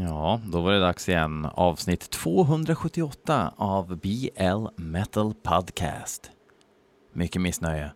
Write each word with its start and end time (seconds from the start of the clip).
Ja, 0.00 0.40
då 0.52 0.60
var 0.60 0.72
det 0.72 0.80
dags 0.80 1.08
igen. 1.08 1.48
Avsnitt 1.54 2.10
278 2.10 3.54
av 3.56 3.96
BL 3.96 4.66
Metal 4.76 5.34
Podcast. 5.34 6.30
Mycket 7.12 7.42
missnöje. 7.42 7.90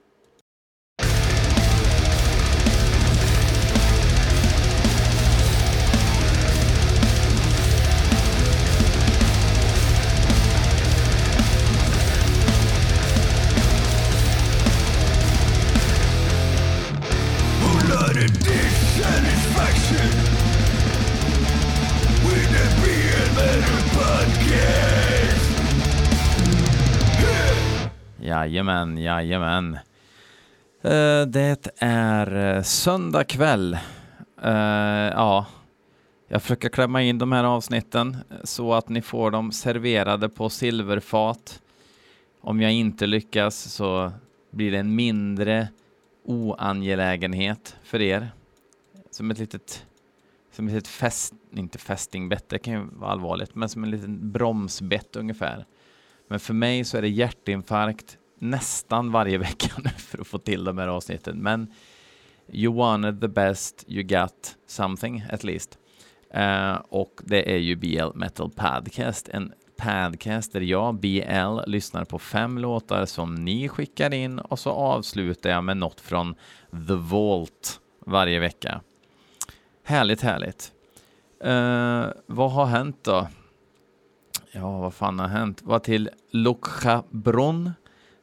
Jajamän, 28.33 28.99
jajamän. 28.99 29.79
Uh, 30.85 31.27
det 31.27 31.69
är 31.79 32.57
eh, 32.57 32.63
söndag 32.63 33.25
kväll. 33.25 33.75
Eh, 34.43 35.11
ja, 35.13 35.47
jag 36.29 36.43
försöker 36.43 36.69
klämma 36.69 37.03
in 37.03 37.19
de 37.19 37.33
här 37.33 37.45
avsnitten 37.45 38.17
så 38.45 38.75
att 38.75 38.89
ni 38.89 39.03
får 39.03 39.31
dem 39.31 39.53
serverade 39.53 40.29
på 40.29 40.51
silverfat. 40.51 41.63
Om 42.41 42.61
jag 42.61 42.73
inte 42.73 43.07
lyckas 43.07 43.57
så 43.57 44.13
blir 44.51 44.71
det 44.71 44.79
en 44.79 44.95
mindre 44.95 45.69
oangelägenhet 46.25 47.77
för 47.83 48.01
er. 48.01 48.31
Som 49.11 49.31
ett 49.31 49.39
litet, 49.39 49.87
som 50.53 50.69
ett 50.69 50.75
litet 50.75 50.89
fäst, 50.89 51.35
inte 51.51 51.79
fästingbett, 51.79 52.49
det 52.49 52.59
kan 52.59 52.75
ju 52.75 52.87
vara 52.93 53.11
allvarligt, 53.11 53.55
men 53.55 53.69
som 53.69 53.85
en 53.85 53.91
liten 53.91 54.33
bromsbett 54.33 55.17
ungefär. 55.17 55.67
Men 56.29 56.41
för 56.41 56.55
mig 56.55 56.85
så 56.85 56.97
är 56.97 57.03
det 57.03 57.09
hjärtinfarkt 57.09 58.19
nästan 58.43 59.13
varje 59.13 59.39
vecka 59.49 59.73
nu 59.85 59.91
för 59.91 60.21
att 60.21 60.27
få 60.27 60.39
till 60.39 60.65
de 60.65 60.79
här 60.79 60.89
avsnitten. 60.89 61.39
Men 61.39 61.73
you 62.49 62.75
wanted 62.75 63.21
the 63.21 63.29
best, 63.29 63.85
you 63.89 64.03
got 64.03 64.57
something 64.67 65.25
at 65.31 65.45
least. 65.45 65.79
Uh, 66.37 66.81
och 66.89 67.21
det 67.25 67.55
är 67.55 67.59
ju 67.59 67.77
BL 67.77 68.15
Metal 68.15 68.51
Podcast, 68.51 69.29
en 69.29 69.53
podcast 69.77 70.53
där 70.53 70.61
jag, 70.61 70.95
BL, 70.95 71.61
lyssnar 71.67 72.05
på 72.05 72.19
fem 72.19 72.59
låtar 72.59 73.07
som 73.07 73.35
ni 73.35 73.69
skickar 73.69 74.15
in 74.15 74.39
och 74.39 74.59
så 74.59 74.71
avslutar 74.71 75.51
jag 75.51 75.65
med 75.65 75.77
något 75.77 76.01
från 76.01 76.35
The 76.89 76.95
Vault 76.95 77.81
varje 78.07 78.41
vecka. 78.41 78.81
Härligt, 79.85 80.21
härligt. 80.21 80.73
Uh, 81.45 82.07
vad 82.27 82.53
har 82.53 82.67
hänt 82.67 82.99
då? 83.03 83.29
Ja, 84.53 84.79
vad 84.79 84.95
fan 84.95 85.19
har 85.19 85.29
hänt? 85.29 85.61
Vad 85.63 85.83
till 85.83 86.11
Lochabrunn 86.31 87.73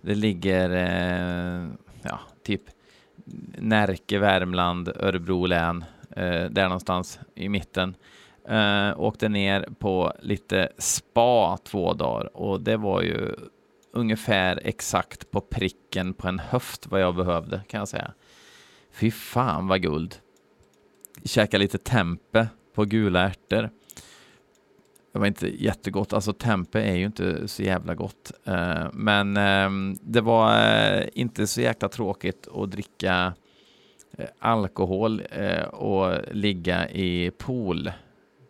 det 0.01 0.15
ligger 0.15 0.69
eh, 0.69 1.67
ja, 2.01 2.19
typ 2.43 2.61
Närke, 3.57 4.19
Värmland, 4.19 4.87
Örebro 4.95 5.45
län, 5.45 5.85
eh, 6.11 6.45
där 6.45 6.63
någonstans 6.63 7.19
i 7.35 7.49
mitten. 7.49 7.95
Eh, 8.47 8.99
åkte 8.99 9.29
ner 9.29 9.69
på 9.79 10.13
lite 10.21 10.69
spa 10.77 11.57
två 11.57 11.93
dagar 11.93 12.37
och 12.37 12.61
det 12.61 12.77
var 12.77 13.01
ju 13.01 13.35
ungefär 13.93 14.61
exakt 14.63 15.31
på 15.31 15.41
pricken 15.41 16.13
på 16.13 16.27
en 16.27 16.39
höft 16.39 16.87
vad 16.87 17.01
jag 17.01 17.15
behövde 17.15 17.61
kan 17.67 17.79
jag 17.79 17.87
säga. 17.87 18.13
Fy 18.91 19.11
fan 19.11 19.67
vad 19.67 19.81
guld. 19.81 20.15
Käka 21.23 21.57
lite 21.57 21.77
tempe 21.77 22.47
på 22.75 22.85
gula 22.85 23.21
ärtor 23.21 23.69
det 25.11 25.19
var 25.19 25.27
inte 25.27 25.63
jättegott. 25.63 26.13
Alltså 26.13 26.33
tempe 26.33 26.81
är 26.81 26.95
ju 26.95 27.05
inte 27.05 27.47
så 27.47 27.63
jävla 27.63 27.95
gott. 27.95 28.31
Eh, 28.43 28.87
men 28.93 29.37
ehm, 29.37 29.97
det 30.01 30.21
var 30.21 30.73
eh, 30.73 31.07
inte 31.13 31.47
så 31.47 31.61
jäkla 31.61 31.89
tråkigt 31.89 32.47
att 32.53 32.71
dricka 32.71 33.33
eh, 34.17 34.27
alkohol 34.39 35.21
och 35.71 36.13
ligga 36.31 36.89
i 36.89 37.31
pool. 37.37 37.91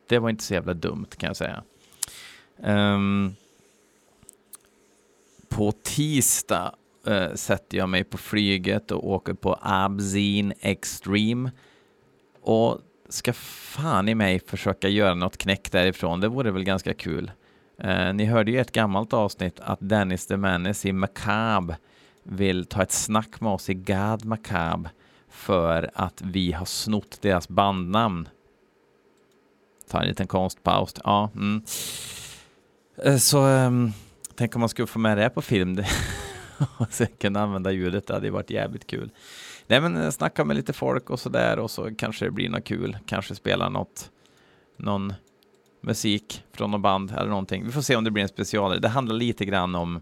Det 0.08 0.20
var 0.20 0.30
inte 0.30 0.44
så 0.44 0.54
jävla 0.54 0.74
dumt 0.74 1.08
kan 1.18 1.28
jag 1.28 1.38
säga. 1.38 1.64
Ehm, 2.64 3.36
på 5.50 5.72
tisdag 5.72 6.76
sätter 7.36 7.78
jag 7.78 7.90
mig 7.90 8.04
på 8.04 8.18
flyget 8.18 8.92
och 8.92 9.10
åker 9.10 9.34
på 9.34 9.60
Abzin 9.62 10.54
Extreme. 10.60 11.52
Och 12.42 12.82
ska 13.10 13.34
fan 13.34 14.10
i 14.10 14.16
mig 14.16 14.40
försöka 14.40 14.90
göra 14.90 15.14
något 15.16 15.38
knäck 15.38 15.72
därifrån. 15.72 16.20
Det 16.20 16.28
vore 16.28 16.52
väl 16.52 16.64
ganska 16.64 16.94
kul. 16.94 17.32
Eh, 17.78 18.14
ni 18.14 18.26
hörde 18.26 18.52
ju 18.52 18.60
ett 18.60 18.72
gammalt 18.72 19.14
avsnitt 19.14 19.60
att 19.60 19.80
Dennis 19.82 20.28
the 20.28 20.38
Menace 20.38 20.88
i 20.88 20.94
Macabre 20.94 21.78
vill 22.24 22.66
ta 22.66 22.84
ett 22.84 22.92
snack 22.92 23.42
med 23.42 23.52
oss 23.52 23.70
i 23.70 23.74
God 23.74 24.26
Macabre 24.26 24.90
för 25.30 25.92
att 25.94 26.22
vi 26.22 26.52
har 26.52 26.66
snott 26.66 27.22
deras 27.22 27.50
bandnamn. 27.50 28.30
Ta 29.90 30.02
en 30.02 30.08
liten 30.08 30.28
konstpaus. 30.28 30.94
Ja, 31.04 31.30
mm. 31.36 31.64
Eh, 33.04 33.18
så 33.18 33.48
um, 33.48 33.94
tänk 34.36 34.56
om 34.56 34.60
man 34.60 34.70
skulle 34.70 34.88
få 34.88 35.00
med 35.00 35.18
det 35.18 35.30
på 35.30 35.42
film 35.42 35.84
och 36.78 36.88
sen 36.90 37.08
kunna 37.20 37.42
använda 37.42 37.72
ljudet. 37.72 38.08
Det 38.08 38.14
hade 38.14 38.32
varit 38.32 38.50
jävligt 38.50 38.88
kul. 38.88 39.12
Nej 39.70 39.82
men 39.82 39.98
eh, 39.98 40.10
snacka 40.10 40.46
med 40.46 40.56
lite 40.56 40.74
folk 40.74 41.10
och 41.10 41.20
sådär 41.20 41.60
och 41.60 41.72
så 41.72 41.96
kanske 41.96 42.26
det 42.26 42.32
blir 42.32 42.50
något 42.50 42.64
kul. 42.64 42.98
Kanske 43.06 43.36
spela 43.36 43.70
något, 43.70 44.12
någon 44.78 45.14
musik 45.82 46.44
från 46.54 46.72
något 46.72 46.82
band 46.82 47.12
eller 47.12 47.30
någonting. 47.30 47.66
Vi 47.66 47.72
får 47.72 47.82
se 47.82 47.96
om 47.96 48.04
det 48.04 48.12
blir 48.12 48.24
en 48.24 48.30
special. 48.30 48.82
Det 48.82 48.88
handlar 48.88 49.16
lite 49.16 49.46
grann 49.46 49.76
om 49.76 50.02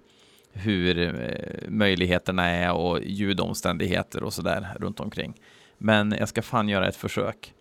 hur 0.51 0.99
eh, 0.99 1.69
möjligheterna 1.69 2.49
är 2.49 2.73
och 2.73 3.03
ljudomständigheter 3.03 4.23
och 4.23 4.33
sådär 4.33 4.67
runt 4.79 4.99
omkring. 4.99 5.33
Men 5.77 6.15
jag 6.19 6.29
ska 6.29 6.41
fan 6.41 6.69
göra 6.69 6.87
ett 6.87 6.95
försök. 6.95 7.53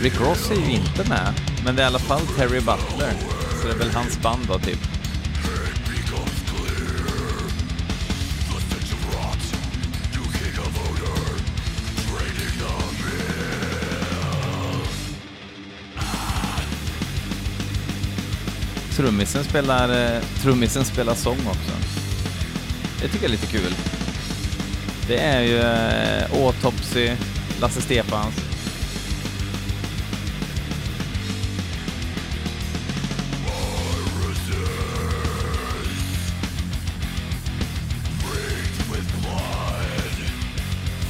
Rick 0.02 0.20
Ross 0.20 0.52
är 0.52 0.56
ju 0.56 0.72
inte 0.72 1.10
med, 1.10 1.34
men 1.66 1.76
det 1.76 1.82
är 1.82 1.84
i 1.84 1.88
alla 1.88 2.00
fall 2.00 2.22
Terry 2.38 2.60
Butler, 2.60 3.14
så 3.62 3.68
det 3.68 3.74
är 3.74 3.78
väl 3.78 3.92
hans 3.92 4.22
band 4.22 4.42
då 4.48 4.60
typ. 4.60 5.03
Trummisen 18.96 19.44
spelar, 19.44 20.16
eh, 20.16 20.22
trummisen 20.42 20.86
spelar 20.86 21.16
sång 21.16 21.38
också. 21.48 21.72
Det 23.02 23.08
tycker 23.08 23.26
jag 23.26 23.26
är 23.26 23.30
lite 23.30 23.48
kul. 23.48 23.76
Det 25.08 25.18
är 25.18 25.42
ju 25.42 25.60
eh, 25.60 26.46
Autopsy, 26.46 27.12
Lasse 27.62 27.82
Stefans. 27.82 28.36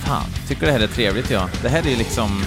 Fan, 0.06 0.26
tycker 0.48 0.66
det 0.66 0.72
här 0.72 0.80
är 0.80 0.88
trevligt 0.88 1.32
jag. 1.32 1.50
Det 1.62 1.70
här 1.70 1.86
är 1.86 1.90
ju 1.90 1.96
liksom... 1.96 2.44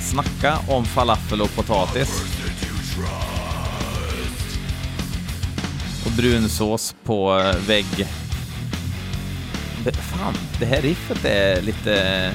Snacka 0.00 0.58
om 0.68 0.84
falafel 0.84 1.40
och 1.40 1.54
potatis. 1.54 2.29
Och 6.10 6.16
brunsås 6.16 6.94
på 7.04 7.38
eh, 7.38 7.56
vägg. 7.66 8.06
Det, 9.84 9.92
fan, 9.92 10.34
det 10.58 10.66
här 10.66 10.82
riffet 10.82 11.24
är 11.24 11.62
lite... 11.62 12.34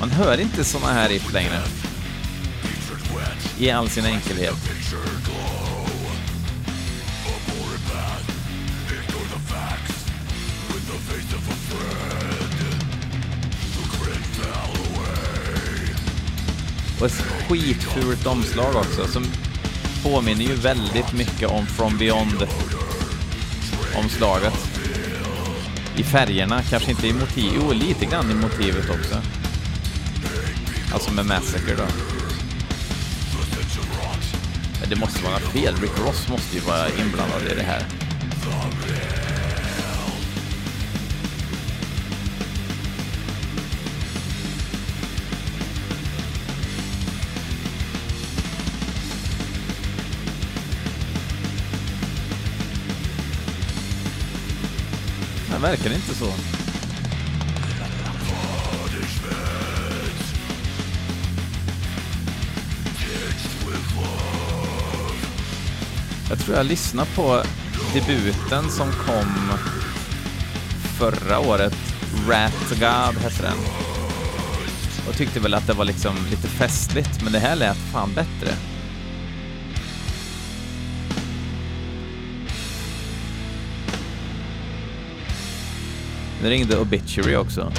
Man 0.00 0.10
hör 0.10 0.40
inte 0.40 0.64
såna 0.64 0.86
här 0.86 1.08
riff 1.08 1.32
längre. 1.32 1.62
I 3.58 3.70
all 3.70 3.88
sin 3.88 4.04
enkelhet. 4.04 4.56
Och 17.02 17.08
ett 17.08 17.24
skitfult 17.48 18.26
omslag 18.26 18.76
också 18.76 19.06
som 19.06 19.26
påminner 20.02 20.44
ju 20.44 20.54
väldigt 20.54 21.12
mycket 21.12 21.48
om 21.48 21.66
From 21.66 21.98
Beyond-omslaget. 21.98 24.54
I 25.96 26.02
färgerna, 26.02 26.62
kanske 26.62 26.90
inte 26.90 27.06
i 27.06 27.12
motivet, 27.12 27.52
jo 27.56 27.72
lite 27.72 28.06
grann 28.06 28.30
i 28.30 28.34
motivet 28.34 28.90
också. 28.90 29.22
Alltså 30.92 31.12
med 31.12 31.26
Massacre 31.26 31.74
då. 31.76 31.86
Men 34.80 34.90
det 34.90 34.96
måste 34.96 35.24
vara 35.24 35.38
fel, 35.38 35.76
Rick 35.76 35.98
Ross 36.06 36.28
måste 36.28 36.56
ju 36.56 36.62
vara 36.62 36.88
inblandad 36.88 37.42
i 37.52 37.54
det 37.54 37.62
här. 37.62 37.86
Men 55.62 55.70
verkar 55.70 55.90
det 55.90 55.94
inte 55.94 56.14
så. 56.14 56.26
Jag 66.30 66.38
tror 66.38 66.56
jag 66.56 66.66
lyssnade 66.66 67.10
på 67.14 67.42
debuten 67.94 68.70
som 68.70 68.92
kom 68.92 69.52
förra 70.98 71.38
året. 71.38 71.76
Rat 72.28 72.70
God 72.70 73.22
hette 73.22 73.42
den. 73.42 73.58
Och 75.08 75.16
tyckte 75.16 75.40
väl 75.40 75.54
att 75.54 75.66
det 75.66 75.72
var 75.72 75.84
liksom 75.84 76.16
lite 76.30 76.48
festligt, 76.48 77.22
men 77.22 77.32
det 77.32 77.38
här 77.38 77.56
lät 77.56 77.76
fan 77.92 78.12
bättre. 78.14 78.71
Nu 86.42 86.50
ringde 86.50 86.78
Obituary 86.78 87.36
också. 87.36 87.72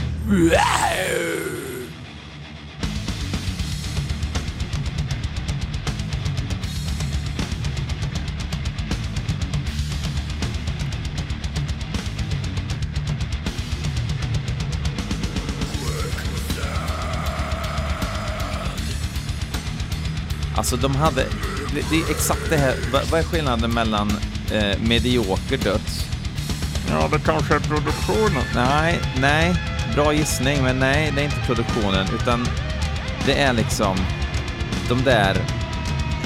Alltså 20.56 20.76
de 20.76 20.96
hade, 20.96 21.26
det, 21.74 21.86
det 21.90 21.96
är 21.96 22.12
exakt 22.12 22.50
det 22.50 22.58
här, 22.58 22.76
vad, 22.94 23.06
vad 23.12 23.20
är 23.20 23.24
skillnaden 23.24 23.74
mellan 23.74 24.12
eh, 24.52 24.80
medioker 24.80 25.58
döds? 25.58 26.03
Ja, 26.94 27.08
det 27.12 27.20
kanske 27.20 27.56
är 27.56 27.60
produktionen. 27.60 28.44
Nej, 28.56 29.00
nej, 29.22 29.56
bra 29.96 30.14
gissning, 30.14 30.64
men 30.64 30.80
nej, 30.80 31.12
det 31.16 31.22
är 31.22 31.26
inte 31.26 31.46
produktionen, 31.46 32.08
utan 32.22 32.48
det 33.26 33.42
är 33.42 33.54
liksom 33.54 33.98
de 34.90 35.04
där 35.04 35.38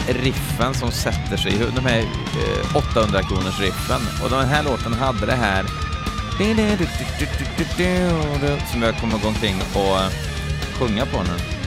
riffen 0.08 0.74
som 0.74 0.92
sätter 0.92 1.38
sig, 1.38 1.54
de 1.76 1.86
här 1.86 2.00
eh, 2.00 2.76
800 2.76 3.22
kronors 3.22 3.60
riffen. 3.60 4.02
Och 4.24 4.30
den 4.30 4.46
här 4.46 4.64
låten 4.64 4.94
hade 4.94 5.26
det 5.26 5.36
här 5.36 5.64
som 8.72 8.82
jag 8.82 8.98
kommer 9.00 9.18
gå 9.18 9.28
omkring 9.28 9.56
och 9.74 9.98
eh, 9.98 10.10
sjunga 10.80 11.06
på 11.06 11.24
nu. 11.24 11.58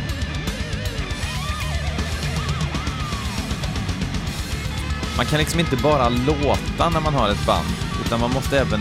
Man 5.17 5.27
kan 5.27 5.39
liksom 5.39 5.61
inte 5.61 5.77
bara 5.77 6.09
låta 6.09 6.89
när 6.89 7.01
man 7.01 7.15
har 7.15 7.29
ett 7.29 7.47
band, 7.47 7.90
utan 8.11 8.21
man 8.21 8.33
måste 8.33 8.59
även 8.59 8.81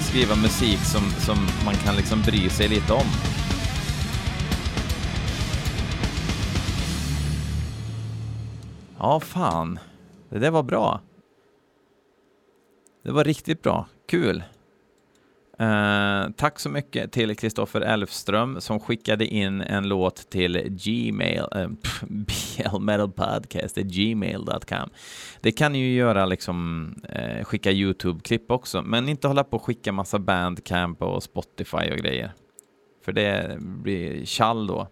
skriva 0.00 0.34
musik 0.36 0.78
som, 0.78 1.02
som 1.10 1.36
man 1.64 1.74
kan 1.74 1.96
liksom 1.96 2.22
bry 2.22 2.48
sig 2.48 2.68
lite 2.68 2.92
om. 2.92 3.06
Ja, 8.98 9.20
fan. 9.20 9.78
Det 10.28 10.38
där 10.38 10.50
var 10.50 10.62
bra. 10.62 11.00
Det 13.04 13.10
var 13.10 13.24
riktigt 13.24 13.62
bra. 13.62 13.86
Kul. 14.06 14.42
Uh, 15.60 16.30
tack 16.36 16.58
så 16.58 16.68
mycket 16.68 17.12
till 17.12 17.36
Kristoffer 17.36 17.80
Elfström 17.80 18.60
som 18.60 18.80
skickade 18.80 19.26
in 19.26 19.60
en 19.60 19.88
låt 19.88 20.30
till 20.30 20.62
gmail, 20.68 21.44
eh, 21.54 21.60
uh, 21.60 21.68
blmetalpodcast.gmail.com. 22.78 24.60
Eh, 24.70 24.86
det 25.40 25.52
kan 25.52 25.72
ni 25.72 25.78
ju 25.78 25.94
göra 25.94 26.26
liksom, 26.26 26.94
uh, 27.16 27.44
skicka 27.44 27.70
YouTube-klipp 27.70 28.50
också, 28.50 28.82
men 28.82 29.08
inte 29.08 29.28
hålla 29.28 29.44
på 29.44 29.56
och 29.56 29.62
skicka 29.62 29.92
massa 29.92 30.18
Bandcamp 30.18 31.02
och 31.02 31.22
Spotify 31.22 31.90
och 31.90 31.98
grejer. 31.98 32.32
För 33.04 33.12
det 33.12 33.56
blir 33.60 34.24
tjall 34.24 34.66
då. 34.66 34.88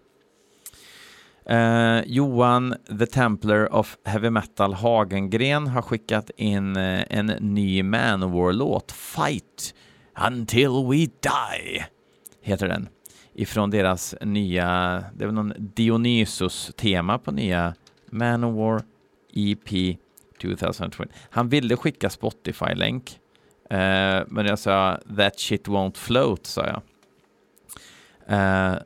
Uh, 1.51 2.01
Johan, 2.05 2.75
The 2.99 3.05
Templar 3.05 3.73
of 3.73 3.97
Heavy 4.05 4.29
Metal 4.29 4.73
Hagengren 4.73 5.67
har 5.67 5.81
skickat 5.81 6.29
in 6.37 6.77
uh, 6.77 7.03
en 7.09 7.25
ny 7.25 7.83
Manowar-låt, 7.83 8.91
Fight, 8.91 9.73
Until 10.17 10.69
We 10.89 10.97
Die, 10.97 11.85
heter 12.41 12.67
den. 12.67 12.89
Ifrån 13.33 13.69
deras 13.69 14.15
nya, 14.21 15.03
det 15.15 15.23
är 15.23 15.25
väl 15.25 15.35
någon 15.35 15.53
Dionysus-tema 15.57 17.19
på 17.19 17.31
nya 17.31 17.73
Manowar 18.09 18.81
EP 19.33 19.97
2020. 20.41 21.03
Han 21.29 21.49
ville 21.49 21.75
skicka 21.75 22.09
Spotify-länk, 22.09 23.19
eh, 23.69 24.23
men 24.27 24.45
jag 24.45 24.59
sa 24.59 24.99
that 25.17 25.39
shit 25.39 25.67
won't 25.67 25.97
float, 25.97 26.45
sa 26.45 26.65
jag. 26.65 26.81
Eh, 28.27 28.77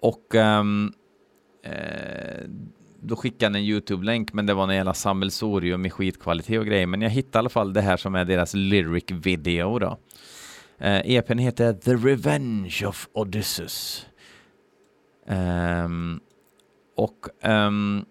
och 0.00 0.34
um, 0.34 0.92
Eh, 1.68 2.48
då 3.00 3.16
skickade 3.16 3.46
han 3.46 3.54
en 3.54 3.62
YouTube-länk, 3.62 4.32
men 4.32 4.46
det 4.46 4.54
var 4.54 4.68
en 4.68 4.74
jävla 4.74 4.94
sammelsorium 4.94 5.86
i 5.86 5.90
skitkvalitet 5.90 6.58
och 6.58 6.66
grejer. 6.66 6.86
Men 6.86 7.02
jag 7.02 7.10
hittade 7.10 7.38
i 7.38 7.40
alla 7.40 7.48
fall 7.48 7.72
det 7.72 7.80
här 7.80 7.96
som 7.96 8.14
är 8.14 8.24
deras 8.24 8.54
lyric 8.54 9.04
video 9.10 9.78
då. 9.78 9.98
Eh, 10.78 11.00
EPn 11.04 11.38
heter 11.38 11.72
The 11.72 11.94
Revenge 11.94 12.84
of 12.86 13.08
Odysseus. 13.12 14.06
Um, 15.26 16.20
och 16.96 17.26
um, 17.42 18.04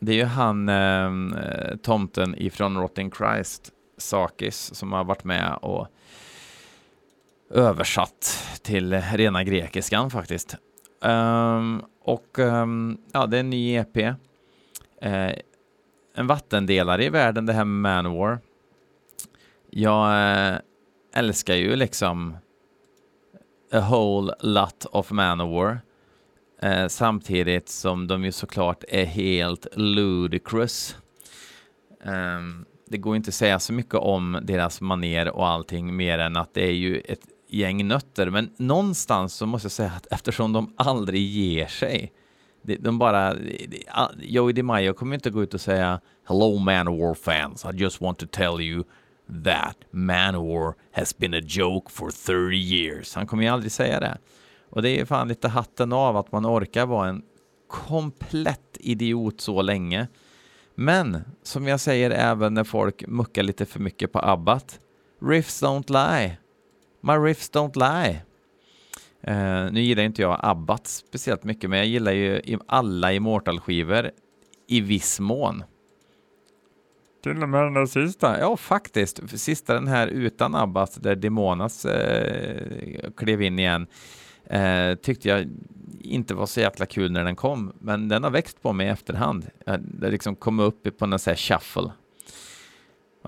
det 0.00 0.12
är 0.12 0.16
ju 0.16 0.24
han, 0.24 0.68
um, 0.68 1.36
tomten 1.82 2.34
ifrån 2.38 2.76
Rotting 2.76 3.10
Christ, 3.10 3.72
Sakis, 3.96 4.74
som 4.74 4.92
har 4.92 5.04
varit 5.04 5.24
med 5.24 5.58
och 5.62 5.88
översatt 7.50 8.44
till 8.62 8.94
rena 8.94 9.44
grekiskan 9.44 10.10
faktiskt. 10.10 10.56
Um, 11.00 11.82
och 12.02 12.38
um, 12.38 12.98
ja, 13.12 13.26
det 13.26 13.36
är 13.36 13.40
en 13.40 13.50
ny 13.50 13.74
EP. 13.74 13.96
Uh, 13.96 14.14
eh, 15.00 15.32
en 16.14 16.26
vattendelare 16.26 17.04
i 17.04 17.08
världen, 17.08 17.46
det 17.46 17.52
här 17.52 17.64
med 17.64 17.92
Manowar. 17.92 18.38
Jag 19.70 20.06
uh, 20.06 20.54
eh, 20.54 20.60
älskar 21.18 21.54
ju 21.54 21.76
liksom 21.76 22.36
a 23.72 23.80
whole 23.90 24.34
lot 24.40 24.86
of 24.92 25.10
Manowar. 25.10 25.80
Eh, 26.62 26.88
samtidigt 26.88 27.68
som 27.68 28.06
de 28.06 28.24
ju 28.24 28.32
såklart 28.32 28.84
är 28.88 29.04
helt 29.04 29.66
ludicrous. 29.76 30.96
Eh, 32.04 32.40
det 32.88 32.98
går 32.98 33.16
inte 33.16 33.28
att 33.28 33.34
säga 33.34 33.58
så 33.58 33.72
mycket 33.72 33.94
om 33.94 34.38
deras 34.42 34.80
maner 34.80 35.28
och 35.28 35.48
allting 35.48 35.96
mer 35.96 36.18
än 36.18 36.36
att 36.36 36.54
det 36.54 36.66
är 36.66 36.72
ju 36.72 37.00
ett 37.00 37.26
gäng 37.48 37.88
nötter, 37.88 38.30
men 38.30 38.50
någonstans 38.56 39.34
så 39.34 39.46
måste 39.46 39.66
jag 39.66 39.72
säga 39.72 39.92
att 39.96 40.06
eftersom 40.10 40.52
de 40.52 40.74
aldrig 40.76 41.22
ger 41.22 41.66
sig, 41.66 42.12
de, 42.62 42.98
bara, 42.98 43.30
eh, 43.30 43.36
Joey 44.18 44.52
DiMaggio 44.52 44.92
kommer 44.92 45.14
inte 45.14 45.30
gå 45.30 45.42
ut 45.42 45.54
och 45.54 45.60
säga 45.60 46.00
Hello 46.28 46.58
Manowar 46.58 47.14
fans, 47.14 47.64
I 47.64 47.76
just 47.76 48.00
want 48.00 48.18
to 48.18 48.26
tell 48.26 48.60
you 48.60 48.84
that 49.44 49.76
Manowar 49.90 50.74
has 50.92 51.18
been 51.18 51.34
a 51.34 51.40
joke 51.46 51.90
for 51.90 52.10
30 52.10 52.56
years. 52.56 53.14
Han 53.14 53.26
kommer 53.26 53.42
ju 53.42 53.48
aldrig 53.48 53.72
säga 53.72 54.00
det. 54.00 54.18
Och 54.70 54.82
det 54.82 55.00
är 55.00 55.04
fan 55.04 55.28
lite 55.28 55.48
hatten 55.48 55.92
av 55.92 56.16
att 56.16 56.32
man 56.32 56.46
orkar 56.46 56.86
vara 56.86 57.08
en 57.08 57.22
komplett 57.68 58.76
idiot 58.80 59.40
så 59.40 59.62
länge. 59.62 60.08
Men 60.74 61.20
som 61.42 61.66
jag 61.66 61.80
säger 61.80 62.10
även 62.10 62.54
när 62.54 62.64
folk 62.64 63.06
muckar 63.06 63.42
lite 63.42 63.66
för 63.66 63.80
mycket 63.80 64.12
på 64.12 64.18
Abbat. 64.18 64.80
Riffs 65.22 65.62
don't 65.62 65.92
lie. 65.92 66.38
My 67.00 67.12
riffs 67.12 67.50
don't 67.50 67.78
lie. 67.78 68.22
Uh, 69.28 69.72
nu 69.72 69.80
gillar 69.80 70.02
inte 70.02 70.22
jag 70.22 70.40
Abbat 70.42 70.86
speciellt 70.86 71.44
mycket, 71.44 71.70
men 71.70 71.78
jag 71.78 71.88
gillar 71.88 72.12
ju 72.12 72.58
alla 72.66 73.12
Immortal-skivor 73.12 74.10
i 74.66 74.80
viss 74.80 75.20
mån. 75.20 75.64
Till 77.32 77.42
och 77.42 77.48
med 77.48 77.62
den 77.64 77.74
där 77.74 77.86
sista. 77.86 78.40
Ja, 78.40 78.56
faktiskt. 78.56 79.20
Sista 79.40 79.74
den 79.74 79.86
här 79.88 80.06
utan 80.06 80.54
Abbas, 80.54 80.94
där 80.94 81.16
Demonas 81.16 81.84
eh, 81.84 83.10
klev 83.16 83.42
in 83.42 83.58
igen, 83.58 83.86
eh, 84.46 84.94
tyckte 84.94 85.28
jag 85.28 85.46
inte 86.00 86.34
var 86.34 86.46
så 86.46 86.60
jäkla 86.60 86.86
kul 86.86 87.12
när 87.12 87.24
den 87.24 87.36
kom, 87.36 87.72
men 87.80 88.08
den 88.08 88.24
har 88.24 88.30
växt 88.30 88.62
på 88.62 88.72
mig 88.72 88.86
i 88.86 88.90
efterhand. 88.90 89.46
Eh, 89.66 89.74
Det 89.78 90.10
liksom 90.10 90.36
kom 90.36 90.60
upp 90.60 90.98
på 90.98 91.06
någon 91.06 91.18
sån 91.18 91.30
här 91.30 91.36
shuffle. 91.36 91.90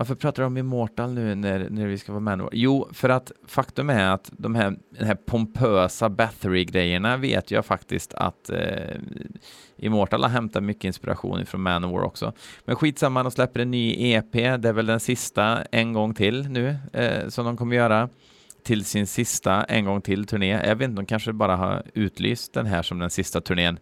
Varför 0.01 0.15
pratar 0.15 0.43
du 0.43 0.47
om 0.47 0.57
Immortal 0.57 1.13
nu 1.13 1.35
när, 1.35 1.69
när 1.69 1.87
vi 1.87 1.97
ska 1.97 2.11
vara 2.11 2.19
med? 2.19 2.49
Jo, 2.51 2.87
för 2.93 3.09
att 3.09 3.31
faktum 3.47 3.89
är 3.89 4.13
att 4.13 4.31
de 4.37 4.55
här, 4.55 4.75
den 4.89 5.07
här 5.07 5.15
pompösa 5.15 6.09
Bathory-grejerna 6.09 7.17
vet 7.17 7.51
jag 7.51 7.65
faktiskt 7.65 8.13
att 8.13 8.49
eh, 8.49 8.95
Immortal 9.77 10.23
har 10.23 10.29
hämtat 10.29 10.63
mycket 10.63 10.83
inspiration 10.83 11.45
från 11.45 11.61
Manowar 11.61 12.03
också. 12.03 12.33
Men 12.65 12.75
skitsamma, 12.75 13.23
de 13.23 13.31
släpper 13.31 13.59
en 13.59 13.71
ny 13.71 14.11
EP, 14.13 14.31
det 14.33 14.69
är 14.69 14.73
väl 14.73 14.85
den 14.85 14.99
sista 14.99 15.63
en 15.71 15.93
gång 15.93 16.13
till 16.13 16.49
nu 16.49 16.77
eh, 16.93 17.27
som 17.27 17.45
de 17.45 17.57
kommer 17.57 17.75
göra 17.75 18.09
till 18.63 18.85
sin 18.85 19.07
sista 19.07 19.63
en 19.63 19.85
gång 19.85 20.01
till 20.01 20.25
turné. 20.25 20.67
Jag 20.67 20.75
vet 20.75 20.89
inte, 20.89 21.01
de 21.01 21.05
kanske 21.05 21.33
bara 21.33 21.55
har 21.55 21.83
utlyst 21.93 22.53
den 22.53 22.65
här 22.65 22.81
som 22.81 22.99
den 22.99 23.09
sista 23.09 23.41
turnén. 23.41 23.79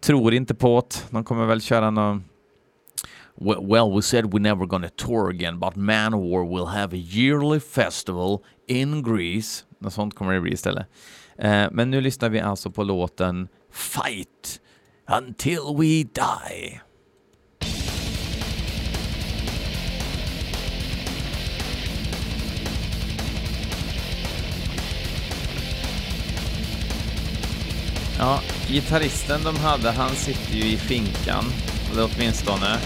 Tror 0.00 0.34
inte 0.34 0.54
på 0.54 0.86
det. 0.90 1.06
De 1.10 1.24
kommer 1.24 1.46
väl 1.46 1.60
köra 1.60 1.90
någon 1.90 2.24
Well, 3.36 3.90
we 3.90 4.02
said 4.02 4.32
we're 4.32 4.38
never 4.38 4.66
gonna 4.66 4.90
tour 4.90 5.28
again, 5.28 5.58
but 5.58 5.76
Manowar 5.76 6.44
will 6.48 6.66
have 6.66 6.92
a 6.92 6.96
yearly 6.96 7.58
festival 7.60 8.44
in 8.68 9.02
Greece. 9.02 9.64
Något 9.78 9.92
sånt 9.92 10.14
kommer 10.14 10.34
det 10.34 10.40
bli 10.40 10.52
istället. 10.52 10.86
Eh, 11.38 11.66
men 11.72 11.90
nu 11.90 12.00
lyssnar 12.00 12.28
vi 12.28 12.40
alltså 12.40 12.70
på 12.70 12.82
låten 12.84 13.48
Fight 13.72 14.60
Until 15.18 15.76
We 15.76 16.04
Die. 16.04 16.80
Ja, 28.18 28.40
gitarristen 28.68 29.40
de 29.44 29.56
hade, 29.56 29.90
han 29.90 30.10
sitter 30.10 30.54
ju 30.54 30.72
i 30.72 30.76
finkan, 30.76 31.44
eller 31.92 32.10
åtminstone 32.14 32.78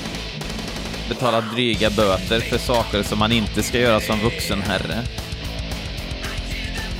betala 1.09 1.41
dryga 1.41 1.91
böter 1.91 2.41
för 2.41 2.59
saker 2.59 3.03
som 3.03 3.19
man 3.19 3.33
inte 3.33 3.62
ska 3.62 3.79
göra 3.79 4.00
som 4.00 4.21
vuxen 4.21 4.61
herre. 4.61 5.05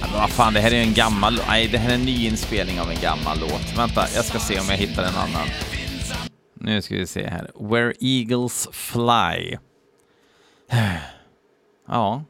Men 0.01 0.13
vad 0.13 0.31
fan, 0.31 0.55
det 0.55 0.61
här 0.61 0.71
är 0.71 0.77
ju 0.77 0.83
en 0.83 0.95
gammal... 0.95 1.41
Nej, 1.49 1.69
det 1.69 1.79
här 1.79 1.91
är 1.91 1.95
en 1.95 2.05
nyinspelning 2.05 2.81
av 2.81 2.91
en 2.91 3.01
gammal 3.01 3.39
låt. 3.41 3.79
Vänta, 3.79 4.07
jag 4.15 4.25
ska 4.25 4.39
se 4.39 4.61
om 4.61 4.67
jag 4.69 4.77
hittar 4.77 5.03
en 5.03 5.15
annan. 5.15 5.49
Nu 6.55 6.83
ska 6.83 6.95
vi 6.95 7.07
se 7.07 7.27
här. 7.27 7.51
Where 7.55 7.93
Eagles 8.01 8.69
Fly. 8.73 9.57
Ja, 11.91 12.25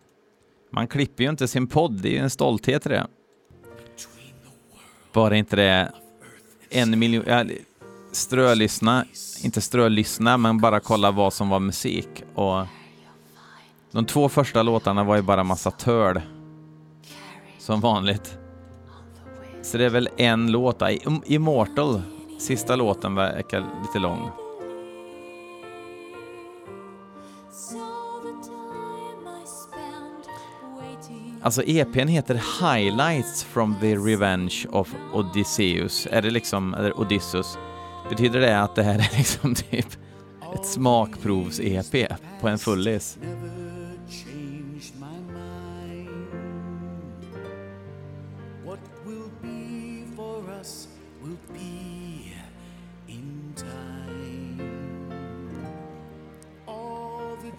man 0.73 0.89
klipper 0.89 1.25
ju 1.25 1.31
inte 1.31 1.49
sin 1.49 1.67
podd. 1.67 1.93
Det 2.03 2.09
är 2.09 2.13
ju 2.13 2.19
en 2.19 2.31
stolthet 2.31 2.87
i 2.87 2.89
det. 2.89 3.07
Bara 5.13 5.37
inte 5.37 5.57
det 5.57 5.93
en 6.71 6.99
miljon... 6.99 7.25
Ja, 7.27 7.45
strölyssna, 8.13 9.05
inte 9.42 9.61
strölyssna, 9.61 10.37
men 10.37 10.59
bara 10.61 10.80
kolla 10.80 11.11
vad 11.11 11.33
som 11.33 11.49
var 11.49 11.61
musik. 11.61 12.23
Och 12.35 12.66
de 13.92 14.04
två 14.04 14.28
första 14.28 14.62
låtarna 14.62 15.04
var 15.04 15.16
ju 15.16 15.23
bara 15.23 15.45
massa 15.45 15.71
töl. 15.71 16.21
Som 17.59 17.80
vanligt. 17.80 18.38
Så 19.62 19.78
det 19.78 19.85
är 19.85 19.90
väl 19.90 20.09
en 20.16 20.52
låt. 20.52 20.83
Immortal, 21.25 22.02
sista 22.38 22.76
låten 22.76 23.14
verkar 23.14 23.61
lite 23.83 23.99
lång. 23.99 24.30
Alltså 31.42 31.62
EPn 31.62 32.09
heter 32.09 32.42
Highlights 32.75 33.45
from 33.45 33.75
the 33.80 33.97
Revenge 33.97 34.66
of 34.71 34.95
Odysseus. 35.12 36.07
Är 36.11 36.23
det 36.23 36.30
liksom, 36.30 36.75
eller 36.75 37.00
Odysseus? 37.00 37.59
Betyder 38.11 38.41
det 38.41 38.62
att 38.62 38.75
det 38.75 38.83
här 38.83 38.95
är 38.95 39.19
liksom 39.19 39.55
typ 39.55 39.87
ett 40.55 40.65
smakprovs-EP 40.65 42.17
på 42.41 42.49
en 42.49 42.59
fullis? 42.59 43.19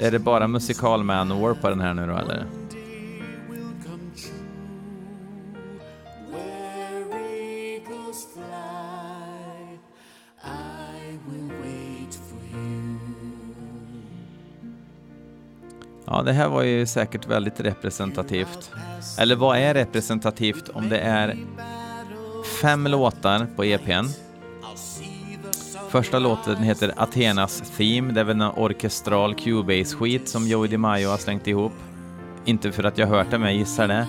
Är 0.02 0.12
det 0.12 0.20
bara 0.20 0.48
musikal 0.48 1.04
Manowar 1.04 1.54
på 1.54 1.70
den 1.70 1.80
här 1.80 1.94
nu 1.94 2.08
då 2.08 2.18
eller? 2.18 2.59
Ja, 16.20 16.24
det 16.24 16.34
här 16.34 16.50
var 16.50 16.64
ju 16.64 16.86
säkert 16.86 17.28
väldigt 17.28 17.60
representativt. 17.60 18.72
Eller 19.20 19.36
vad 19.36 19.58
är 19.58 19.74
representativt 19.74 20.70
om 20.70 20.90
det 20.90 21.00
är 21.00 21.38
fem 22.62 22.88
låtar 22.88 23.48
på 23.56 23.66
EPn? 23.66 24.06
Första 25.90 26.20
låten 26.20 26.58
heter 26.58 26.94
Athenas 26.98 27.64
Theme. 27.78 28.14
Det 28.14 28.20
är 28.20 28.24
väl 28.24 28.42
en 28.42 28.52
orkestral 28.52 29.36
Cubase-skit 29.36 30.28
som 30.28 30.48
Joey 30.48 30.70
DiMaggio 30.70 31.10
har 31.10 31.18
slängt 31.18 31.48
ihop. 31.48 31.74
Inte 32.46 32.72
för 32.72 32.84
att 32.84 32.98
jag 32.98 33.08
hört 33.08 33.32
det, 33.32 33.38
men 33.38 33.50
jag 33.50 33.58
gissar 33.58 33.88
det. 33.88 34.08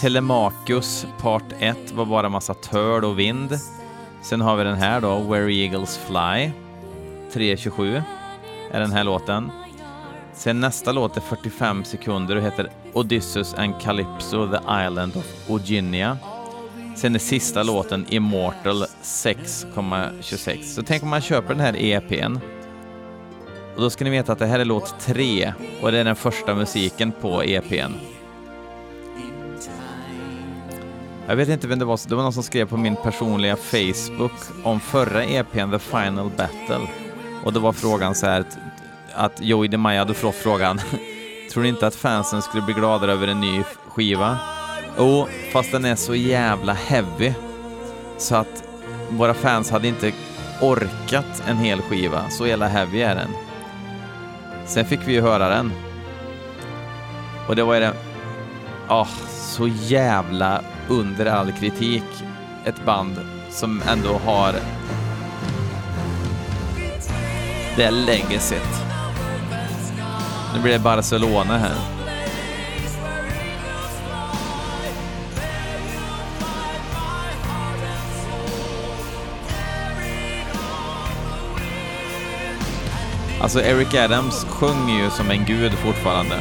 Telemachus 0.00 1.06
Part 1.20 1.52
1 1.58 1.92
var 1.92 2.06
bara 2.06 2.28
massa 2.28 2.54
töl 2.54 3.04
och 3.04 3.18
vind. 3.18 3.58
Sen 4.22 4.40
har 4.40 4.56
vi 4.56 4.64
den 4.64 4.76
här 4.76 5.00
då, 5.00 5.18
Where 5.18 5.54
Eagles 5.54 5.98
Fly. 5.98 6.52
3.27 7.32 8.02
är 8.70 8.80
den 8.80 8.92
här 8.92 9.04
låten. 9.04 9.50
Sen 10.42 10.60
nästa 10.60 10.92
låt 10.92 11.16
är 11.16 11.20
45 11.20 11.84
sekunder 11.84 12.36
och 12.36 12.42
heter 12.42 12.70
Odysseus 12.92 13.54
and 13.54 13.80
Calypso, 13.80 14.48
The 14.48 14.86
Island 14.86 15.16
of 15.16 15.50
Virginia. 15.50 16.18
Sen 16.96 17.14
är 17.14 17.18
sista 17.18 17.62
låten 17.62 18.06
Immortal 18.08 18.84
6,26. 19.02 20.62
Så 20.62 20.82
tänk 20.82 21.02
om 21.02 21.08
man 21.08 21.20
köper 21.20 21.48
den 21.48 21.60
här 21.60 21.76
EPn. 21.76 22.38
Och 23.74 23.82
då 23.82 23.90
ska 23.90 24.04
ni 24.04 24.10
veta 24.10 24.32
att 24.32 24.38
det 24.38 24.46
här 24.46 24.58
är 24.58 24.64
låt 24.64 25.00
3 25.00 25.54
och 25.82 25.92
det 25.92 25.98
är 25.98 26.04
den 26.04 26.16
första 26.16 26.54
musiken 26.54 27.12
på 27.12 27.44
EPn. 27.44 27.92
Jag 31.26 31.36
vet 31.36 31.48
inte 31.48 31.66
vem 31.66 31.78
det 31.78 31.84
var, 31.84 32.08
det 32.08 32.14
var 32.14 32.22
någon 32.22 32.32
som 32.32 32.42
skrev 32.42 32.68
på 32.68 32.76
min 32.76 32.96
personliga 32.96 33.56
Facebook 33.56 34.32
om 34.64 34.80
förra 34.80 35.24
EPn, 35.24 35.70
The 35.70 35.78
Final 35.78 36.30
Battle. 36.36 36.88
Och 37.44 37.52
då 37.52 37.60
var 37.60 37.72
frågan 37.72 38.14
så 38.14 38.26
här 38.26 38.44
att, 39.14 39.40
Joey 39.40 39.68
DeMaia 39.68 39.98
hade 39.98 40.14
fått 40.14 40.34
frågan 40.34 40.80
Tror 41.52 41.62
ni 41.62 41.68
inte 41.68 41.86
att 41.86 41.94
fansen 41.94 42.42
skulle 42.42 42.62
bli 42.62 42.74
gladare 42.74 43.12
över 43.12 43.28
en 43.28 43.40
ny 43.40 43.62
skiva? 43.88 44.38
Jo, 44.98 45.28
fast 45.52 45.72
den 45.72 45.84
är 45.84 45.94
så 45.94 46.14
jävla 46.14 46.72
heavy 46.72 47.32
så 48.18 48.36
att 48.36 48.64
våra 49.10 49.34
fans 49.34 49.70
hade 49.70 49.88
inte 49.88 50.12
orkat 50.60 51.42
en 51.48 51.56
hel 51.56 51.82
skiva. 51.82 52.30
Så 52.30 52.46
jävla 52.46 52.68
heavy 52.68 53.00
är 53.00 53.14
den. 53.14 53.30
Sen 54.66 54.84
fick 54.84 55.00
vi 55.04 55.12
ju 55.12 55.20
höra 55.20 55.48
den. 55.48 55.72
Och 57.48 57.56
det 57.56 57.62
var 57.62 57.74
ju 57.74 57.80
det... 57.80 57.92
Ah, 58.88 59.08
så 59.28 59.68
jävla 59.68 60.60
under 60.88 61.26
all 61.26 61.52
kritik. 61.52 62.04
Ett 62.64 62.84
band 62.84 63.16
som 63.50 63.82
ändå 63.88 64.20
har 64.24 64.54
det 67.76 67.90
legacyt. 67.90 68.81
Nu 70.54 70.60
blir 70.62 70.72
det 70.72 70.78
Barcelona 70.78 71.58
här. 71.58 72.02
Alltså 83.40 83.60
Eric 83.60 83.94
Adams 83.94 84.44
sjunger 84.44 85.04
ju 85.04 85.10
som 85.10 85.30
en 85.30 85.44
gud 85.44 85.72
fortfarande. 85.72 86.34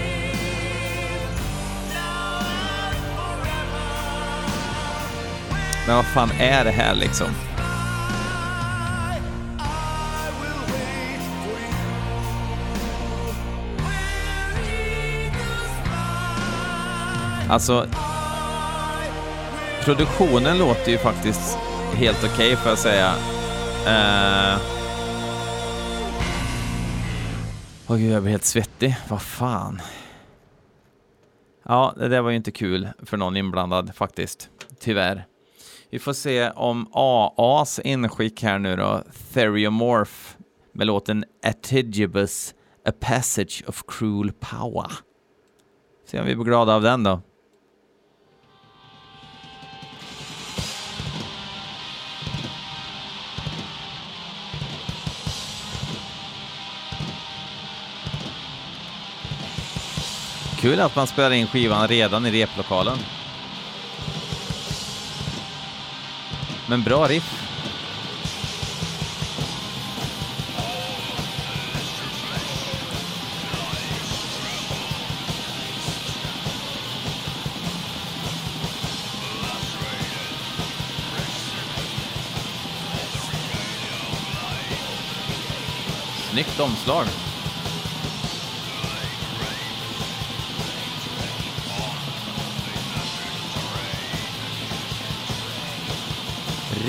Men 5.87 5.95
vad 5.95 6.05
fan 6.05 6.31
är 6.39 6.63
det 6.63 6.71
här 6.71 6.95
liksom? 6.95 7.27
Alltså, 17.51 17.87
produktionen 19.83 20.57
låter 20.57 20.91
ju 20.91 20.97
faktiskt 20.97 21.57
helt 21.93 22.23
okej 22.33 22.55
får 22.55 22.69
jag 22.69 22.77
säga. 22.77 23.13
Uh... 23.85 24.61
Åh 27.87 27.97
gud, 27.97 28.11
jag 28.11 28.21
blir 28.21 28.31
helt 28.31 28.45
svettig. 28.45 28.97
Vad 29.09 29.21
fan. 29.21 29.81
Ja, 31.63 31.93
det 31.97 32.07
där 32.07 32.21
var 32.21 32.29
ju 32.29 32.35
inte 32.35 32.51
kul 32.51 32.87
för 33.03 33.17
någon 33.17 33.37
inblandad 33.37 33.95
faktiskt. 33.95 34.49
Tyvärr. 34.79 35.25
Vi 35.89 35.99
får 35.99 36.13
se 36.13 36.49
om 36.49 36.87
AAs 36.93 37.79
inskick 37.79 38.43
här 38.43 38.59
nu 38.59 38.75
då, 38.75 39.03
Theriomorph 39.33 40.35
med 40.73 40.87
låten 40.87 41.25
Attigibus, 41.45 42.53
A 42.85 42.91
Passage 42.99 43.63
of 43.67 43.83
Cruel 43.87 44.31
Power. 44.31 44.91
Se 46.07 46.19
om 46.19 46.25
vi 46.25 46.35
blir 46.35 46.45
glada 46.45 46.75
av 46.75 46.81
den 46.81 47.03
då. 47.03 47.21
Kul 60.61 60.79
att 60.79 60.95
man 60.95 61.07
spelar 61.07 61.31
in 61.31 61.47
skivan 61.47 61.87
redan 61.87 62.25
i 62.25 62.31
replokalen. 62.31 62.97
Men 66.67 66.83
bra 66.83 67.07
riff. 67.07 67.47
Snyggt 86.31 86.59
omslag. 86.59 87.05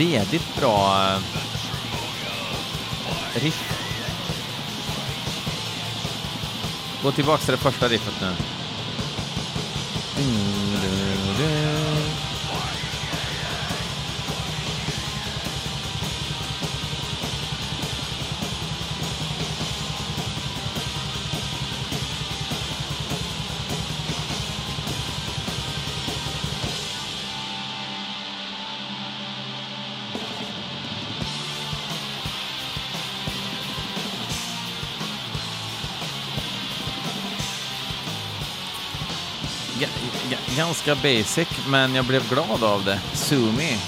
Redigt 0.02 0.56
bra 0.56 1.06
eh, 1.06 1.20
riff. 3.42 3.78
Gå 7.02 7.12
tillbaka 7.12 7.42
till 7.42 7.52
det 7.52 7.58
första 7.58 7.88
riffet 7.88 8.14
nu. 8.20 8.26
Mm. 10.22 10.51
Ganska 40.66 40.94
basic, 40.94 41.48
men 41.68 41.94
jag 41.94 42.04
blev 42.04 42.28
glad 42.28 42.64
av 42.64 42.84
det. 42.84 43.00
Sumi. 43.12 43.78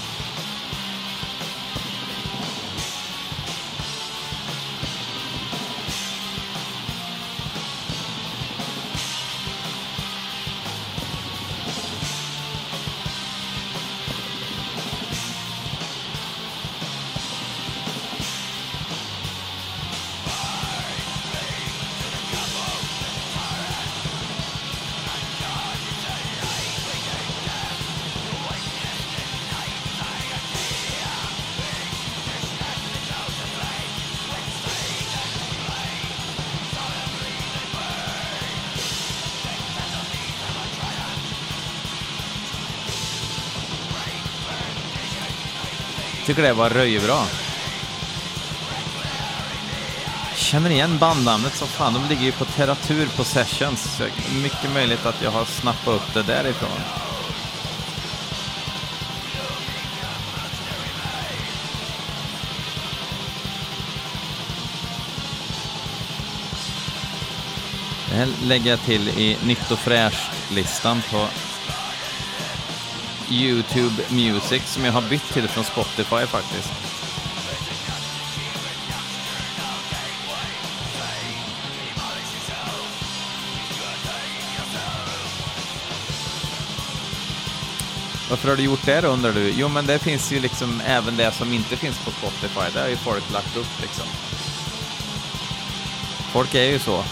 Tycker 46.25 46.41
det 46.43 46.53
var 46.53 46.69
röjbra. 46.69 47.23
Känner 50.35 50.69
igen 50.69 50.97
bandnamnet 50.97 51.55
som 51.55 51.67
fan. 51.67 51.93
De 51.93 52.09
ligger 52.09 52.23
ju 52.23 52.31
på 52.31 52.45
Terratur 52.45 53.07
Possessions. 53.07 54.01
Mycket 54.43 54.73
möjligt 54.73 55.05
att 55.05 55.21
jag 55.21 55.31
har 55.31 55.45
snappat 55.45 55.87
upp 55.87 56.13
det 56.13 56.23
därifrån. 56.23 56.79
Det 68.09 68.15
här 68.15 68.27
lägger 68.43 68.69
jag 68.69 68.81
till 68.81 69.09
i 69.09 69.37
nytt 69.43 69.71
och 69.71 69.79
fräscht-listan 69.79 71.01
på 71.11 71.27
YouTube 73.29 74.03
Music 74.09 74.63
som 74.65 74.85
jag 74.85 74.91
har 74.91 75.01
bytt 75.01 75.33
till 75.33 75.47
från 75.47 75.63
Spotify 75.63 76.25
faktiskt. 76.25 76.71
Varför 88.29 88.49
har 88.49 88.55
du 88.55 88.63
gjort 88.63 88.85
det 88.85 89.01
då 89.01 89.07
undrar 89.07 89.31
du? 89.31 89.49
Jo 89.49 89.67
men 89.67 89.85
det 89.85 89.99
finns 89.99 90.31
ju 90.31 90.39
liksom 90.39 90.81
även 90.85 91.17
det 91.17 91.31
som 91.31 91.53
inte 91.53 91.77
finns 91.77 91.97
på 91.97 92.11
Spotify. 92.11 92.73
Det 92.73 92.79
har 92.79 92.87
ju 92.87 92.95
folk 92.95 93.31
lagt 93.31 93.57
upp 93.57 93.81
liksom. 93.81 94.05
Folk 96.31 96.55
är 96.55 96.63
ju 96.63 96.79
så. 96.79 97.03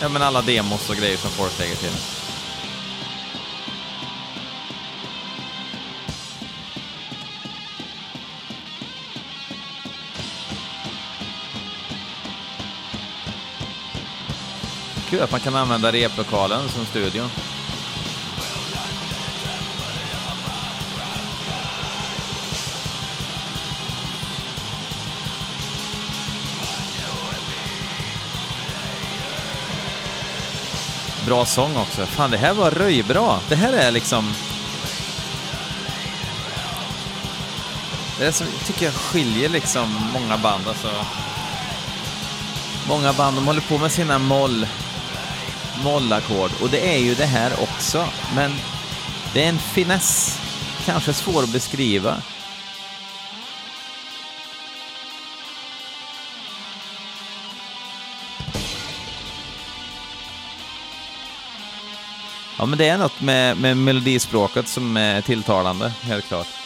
Ja 0.00 0.08
men 0.08 0.22
alla 0.22 0.42
demos 0.42 0.90
och 0.90 0.96
grejer 0.96 1.16
som 1.16 1.30
folk 1.30 1.58
lägger 1.58 1.76
till. 1.76 2.23
Kul 15.14 15.22
att 15.22 15.30
man 15.30 15.40
kan 15.40 15.56
använda 15.56 15.92
replokalen 15.92 16.68
som 16.68 16.86
studio. 16.86 17.30
Bra 31.26 31.44
sång 31.44 31.76
också. 31.76 32.06
Fan, 32.06 32.30
det 32.30 32.36
här 32.36 32.54
var 32.54 32.70
röjbra. 32.70 33.38
Det 33.48 33.56
här 33.56 33.72
är 33.72 33.90
liksom... 33.90 34.34
Det 38.18 38.26
är 38.26 38.32
som 38.32 38.46
tycker 38.66 38.84
jag 38.84 38.94
skiljer 38.94 39.48
liksom 39.48 40.10
många 40.12 40.36
band. 40.36 40.68
Alltså, 40.68 40.90
många 42.88 43.12
band, 43.12 43.36
de 43.36 43.46
håller 43.46 43.60
på 43.60 43.78
med 43.78 43.92
sina 43.92 44.18
moll 44.18 44.66
mollackord 45.84 46.50
och 46.62 46.70
det 46.70 46.94
är 46.94 46.98
ju 46.98 47.14
det 47.14 47.26
här 47.26 47.52
också, 47.62 48.08
men 48.34 48.52
det 49.34 49.44
är 49.44 49.48
en 49.48 49.58
finess, 49.58 50.40
kanske 50.84 51.12
svår 51.12 51.42
att 51.42 51.52
beskriva. 51.52 52.22
Ja, 62.58 62.66
men 62.66 62.78
det 62.78 62.88
är 62.88 62.98
något 62.98 63.20
med, 63.20 63.56
med 63.56 63.76
melodispråket 63.76 64.68
som 64.68 64.96
är 64.96 65.20
tilltalande, 65.20 65.92
helt 66.02 66.28
klart. 66.28 66.63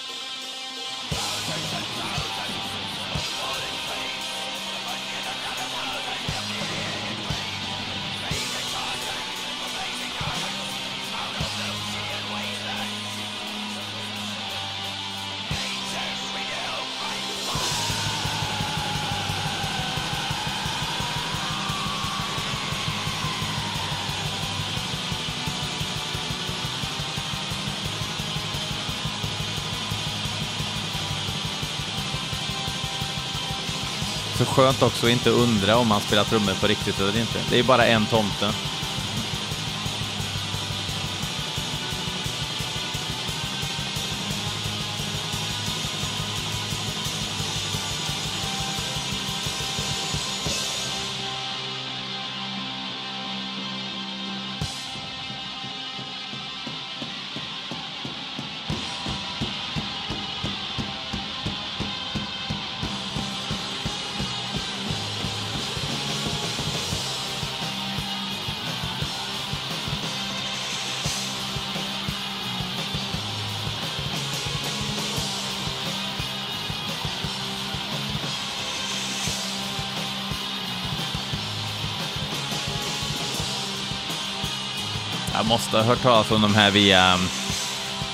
Så 34.38 34.44
skönt 34.44 34.82
också 34.82 35.06
att 35.06 35.12
inte 35.12 35.30
undra 35.30 35.76
om 35.76 35.90
han 35.90 36.00
spelar 36.00 36.24
trummor 36.24 36.54
på 36.60 36.66
riktigt 36.66 37.00
eller 37.00 37.20
inte. 37.20 37.38
Det 37.50 37.58
är 37.58 37.62
bara 37.62 37.86
en 37.86 38.06
tomte. 38.06 38.52
Jag 85.38 85.46
måste 85.46 85.76
ha 85.76 85.84
hört 85.84 86.02
talas 86.02 86.30
om 86.30 86.42
de 86.42 86.54
här 86.54 86.70
via 86.70 87.14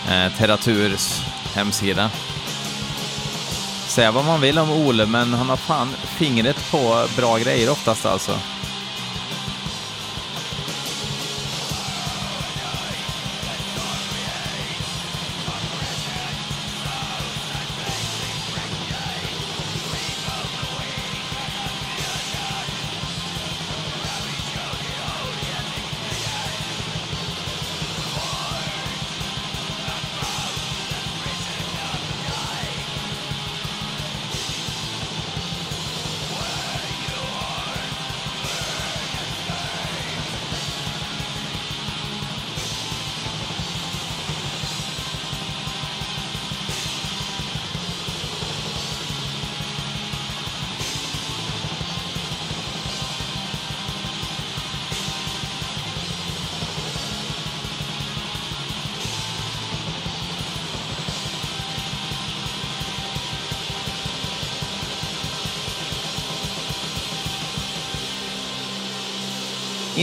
eh, 0.09 0.33
Terraturs 0.39 1.23
hemsida. 1.55 2.11
Säga 3.87 4.11
vad 4.11 4.25
man 4.25 4.41
vill 4.41 4.59
om 4.59 4.71
Ole, 4.71 5.07
men 5.07 5.35
han 5.35 5.49
har 5.49 5.57
fan 5.57 5.89
fingret 6.05 6.71
på 6.71 7.07
bra 7.17 7.39
grejer 7.39 7.71
oftast 7.71 8.07
alltså. 8.07 8.39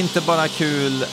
Inte 0.02 0.22
bara 0.28 0.48
kul 0.48 1.04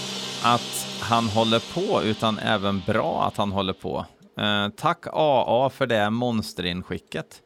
att 0.43 0.87
han 1.01 1.25
håller 1.25 1.75
på, 1.75 2.03
utan 2.03 2.39
även 2.39 2.83
bra 2.87 3.27
att 3.27 3.37
han 3.37 3.53
håller 3.53 3.73
på. 3.73 4.07
Eh, 4.39 4.69
tack 4.77 5.07
AA 5.13 5.71
för 5.71 5.87
det 5.87 6.11
monsterinskicket. 6.11 7.43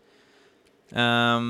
Eh, 0.93 1.41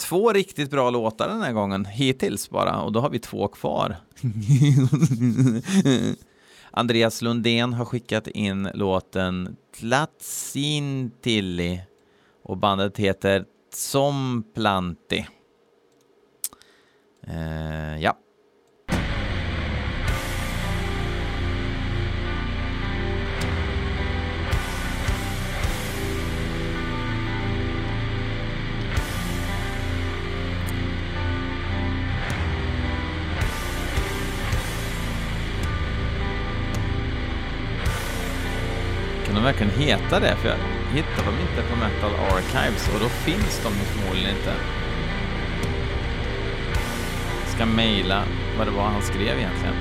två 0.00 0.32
riktigt 0.32 0.70
bra 0.70 0.90
låtar 0.90 1.28
den 1.28 1.42
här 1.42 1.52
gången, 1.52 1.84
hittills 1.84 2.50
bara, 2.50 2.80
och 2.80 2.92
då 2.92 3.00
har 3.00 3.10
vi 3.10 3.18
två 3.18 3.48
kvar. 3.48 3.96
Andreas 6.70 7.22
Lundén 7.22 7.72
har 7.72 7.84
skickat 7.84 8.26
in 8.26 8.70
låten 8.74 9.56
Tlatsintilli 9.78 11.80
och 12.42 12.56
bandet 12.56 12.96
heter 12.96 13.44
Tsomplanti. 13.72 15.26
Eh, 17.26 18.02
ja. 18.02 18.16
De 39.38 39.44
verkligen 39.44 39.72
heta 39.72 40.20
det? 40.20 40.36
För 40.36 40.48
jag 40.48 40.56
hittar 40.94 41.24
dem 41.24 41.34
inte 41.40 41.62
på 41.70 41.76
Metal 41.76 42.10
Archives 42.30 42.88
och 42.94 43.00
då 43.00 43.08
finns 43.08 43.60
de 43.62 43.72
förmodligen 43.72 44.30
inte. 44.30 44.52
Ska 47.46 47.66
mejla 47.66 48.22
vad 48.58 48.66
det 48.66 48.70
var 48.70 48.84
han 48.84 49.02
skrev 49.02 49.38
egentligen. 49.38 49.74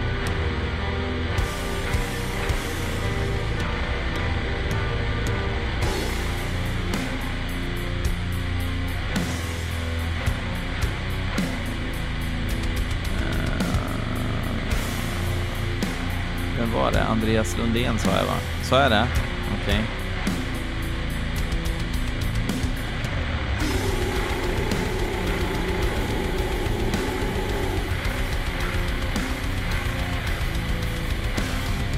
Eh, 13.19 13.57
vem 16.59 16.73
var 16.73 16.91
det? 16.91 17.03
Andreas 17.03 17.57
Lundén 17.57 17.99
sa 17.99 18.09
jag 18.09 18.25
va? 18.25 18.37
Sa 18.63 18.81
jag 18.81 18.91
det? 18.91 19.26
Okej. 19.53 19.83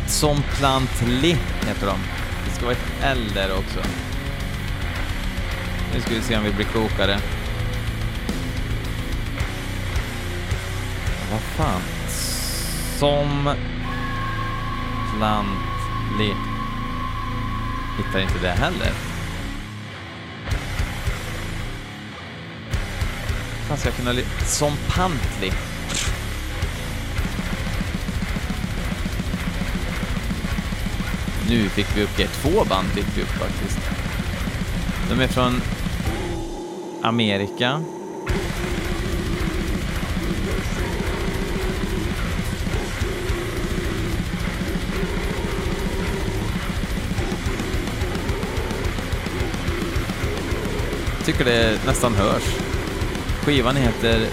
Som 0.07 0.41
Plantli 0.41 1.37
heter 1.67 1.87
de. 1.87 1.99
Det 2.45 2.51
ska 2.51 2.65
vara 2.65 2.75
ett 2.75 3.03
L 3.03 3.31
där 3.33 3.51
också. 3.51 3.79
Nu 5.93 6.01
ska 6.01 6.13
vi 6.13 6.21
se 6.21 6.37
om 6.37 6.43
vi 6.43 6.51
blir 6.51 6.65
klokare. 6.65 7.19
Vad 11.31 11.41
fan? 11.41 11.81
Som 12.97 13.55
Plantli. 15.17 16.48
Hittar 17.99 18.19
inte 18.19 18.39
det 18.41 18.51
heller. 18.51 18.91
Fan, 23.67 23.77
ska 23.77 23.89
jag 23.89 23.95
kunna... 23.95 24.13
Som 24.45 24.73
Pantley! 24.87 25.51
Nu 31.49 31.69
fick 31.69 31.97
vi 31.97 32.03
upp 32.03 32.17
det. 32.17 32.27
Två 32.27 32.65
band 32.65 32.87
fick 32.87 33.17
vi 33.17 33.21
upp 33.21 33.29
faktiskt. 33.29 33.79
De 35.09 35.19
är 35.19 35.27
från 35.27 35.61
Amerika. 37.01 37.83
Tycker 51.31 51.45
det 51.45 51.85
nästan 51.85 52.15
hörs. 52.15 52.43
Skivan 53.43 53.75
heter 53.75 54.27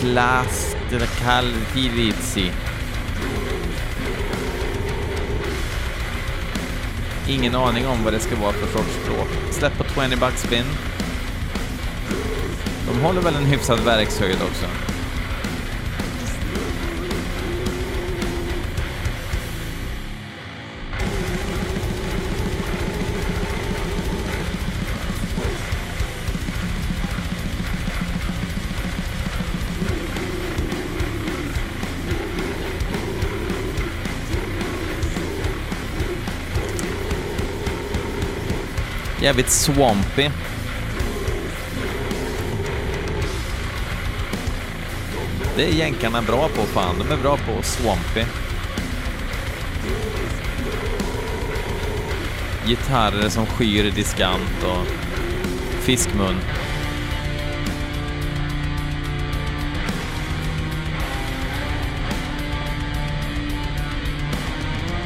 Class 0.00 0.76
Calvirizi. 1.18 2.50
Ingen 7.28 7.54
aning 7.54 7.86
om 7.86 8.04
vad 8.04 8.12
det 8.12 8.18
ska 8.18 8.36
vara 8.36 8.52
för 8.52 8.78
sorts 8.78 8.94
språk. 9.04 9.28
Släpp 9.50 9.78
på 9.78 9.84
20 9.84 10.16
bucks 10.16 10.42
spin. 10.42 10.64
De 12.88 13.00
håller 13.00 13.20
väl 13.20 13.34
en 13.34 13.46
hyfsad 13.46 13.80
verkshöjd 13.80 14.38
också. 14.50 14.66
Jävligt 39.22 39.50
swampy. 39.50 40.30
Det 45.56 45.64
är 45.64 45.72
jänkarna 45.72 46.22
bra 46.22 46.48
på 46.48 46.62
fan. 46.62 46.94
De 46.98 47.14
är 47.14 47.16
bra 47.16 47.36
på 47.36 47.62
swampy. 47.62 48.24
Gitarrer 52.66 53.28
som 53.28 53.46
skyr 53.46 53.90
diskant 53.90 54.64
och 54.64 54.86
fiskmun. 55.80 56.36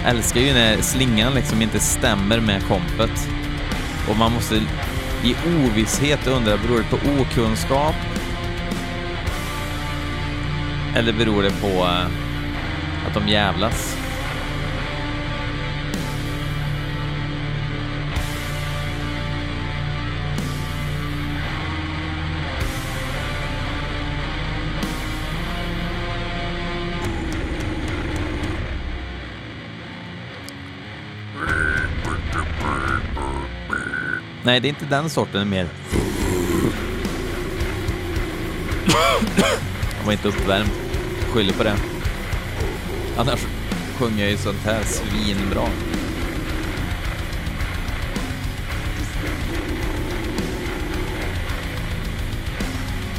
Älskar 0.06 0.40
ju 0.40 0.52
när 0.52 0.82
slingan 0.82 1.34
liksom 1.34 1.62
inte 1.62 1.80
stämmer 1.80 2.40
med 2.40 2.62
kompet. 2.68 3.35
Och 4.08 4.16
man 4.16 4.32
måste 4.32 4.56
i 5.24 5.36
ovisshet 5.64 6.26
undra, 6.26 6.56
beror 6.56 6.78
det 6.78 6.96
på 6.96 7.22
okunskap? 7.22 7.94
Eller 10.96 11.12
beror 11.12 11.42
det 11.42 11.50
på 11.60 11.66
eh, 11.66 12.06
att 13.06 13.14
de 13.14 13.28
jävlas? 13.28 13.95
Nej, 34.46 34.60
det 34.60 34.68
är 34.68 34.70
inte 34.70 34.84
den 34.84 35.10
sorten, 35.10 35.32
det 35.32 35.40
är 35.40 35.44
mer... 35.44 35.68
Han 39.96 40.06
var 40.06 40.12
inte 40.12 40.28
uppvärmd. 40.28 40.70
Skyller 41.32 41.52
på 41.52 41.62
det. 41.62 41.76
Annars 43.16 43.46
sjunger 43.98 44.22
jag 44.22 44.30
ju 44.30 44.36
sånt 44.36 44.64
här 44.64 44.82
svinbra. 44.84 45.68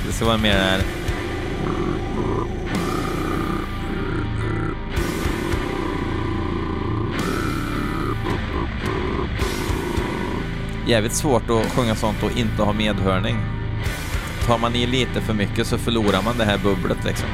Det 0.07 0.13
ska 0.13 0.25
vara 0.25 0.37
mer 0.37 0.53
här... 0.53 0.96
Jävligt 10.87 11.13
svårt 11.13 11.49
att 11.49 11.71
sjunga 11.71 11.95
sånt 11.95 12.23
och 12.23 12.37
inte 12.37 12.63
ha 12.63 12.73
medhörning. 12.73 13.37
Tar 14.45 14.57
man 14.57 14.75
i 14.75 14.87
lite 14.87 15.21
för 15.21 15.33
mycket 15.33 15.67
så 15.67 15.77
förlorar 15.77 16.21
man 16.21 16.37
det 16.37 16.45
här 16.45 16.57
bubblet 16.57 17.05
liksom. 17.05 17.29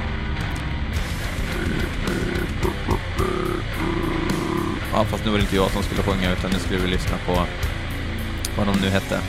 Ja, 4.93 5.03
fast 5.03 5.25
nu 5.25 5.31
var 5.31 5.37
det 5.37 5.43
inte 5.43 5.55
jag 5.55 5.71
som 5.71 5.83
skulle 5.83 6.03
sjunga 6.03 6.31
utan 6.31 6.51
nu 6.51 6.59
skulle 6.59 6.79
vi 6.79 6.87
lyssna 6.87 7.17
på 7.25 7.33
vad 8.57 8.67
de 8.67 8.81
nu 8.81 8.89
hette. 8.89 9.19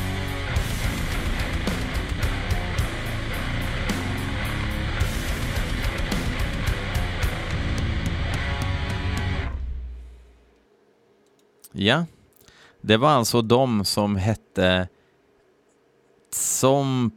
Ja, 11.72 12.04
det 12.86 12.96
var 12.96 13.08
alltså 13.08 13.42
de 13.42 13.84
som 13.84 14.16
hette 14.16 14.88
Tsom... 16.32 17.10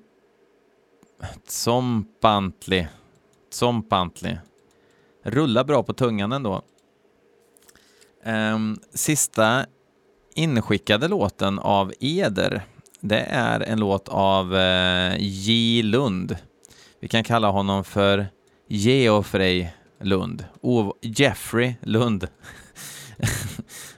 Tsompantli. 1.48 2.88
Tsompantli. 3.52 4.38
Rullar 5.24 5.64
bra 5.64 5.84
på 5.84 5.94
tungan 5.94 6.32
ändå. 6.32 6.62
Um, 8.26 8.80
sista 8.94 9.66
inskickade 10.36 11.08
låten 11.08 11.60
av 11.60 11.94
Eder, 12.00 12.62
det 13.00 13.20
är 13.30 13.60
en 13.60 13.80
låt 13.80 14.10
av 14.10 14.54
uh, 14.54 15.16
J. 15.20 15.82
Lund. 15.84 16.38
Vi 17.00 17.08
kan 17.08 17.24
kalla 17.24 17.50
honom 17.50 17.84
för 17.84 18.28
Geoffrey 18.68 19.68
Lund. 20.02 20.46
O 20.62 20.94
Jeffrey 21.02 21.76
Lund. 21.82 22.28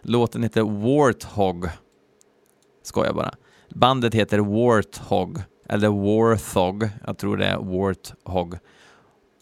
Låten 0.01 0.43
heter 0.43 0.61
Warthog. 0.61 1.69
Skojar 2.83 3.13
bara. 3.13 3.33
Bandet 3.69 4.13
heter 4.13 4.39
Warthog, 4.39 5.41
eller 5.69 5.89
Warthog. 5.89 6.89
Jag 7.05 7.17
tror 7.17 7.37
det 7.37 7.45
är 7.45 7.57
Warthog. 7.57 8.57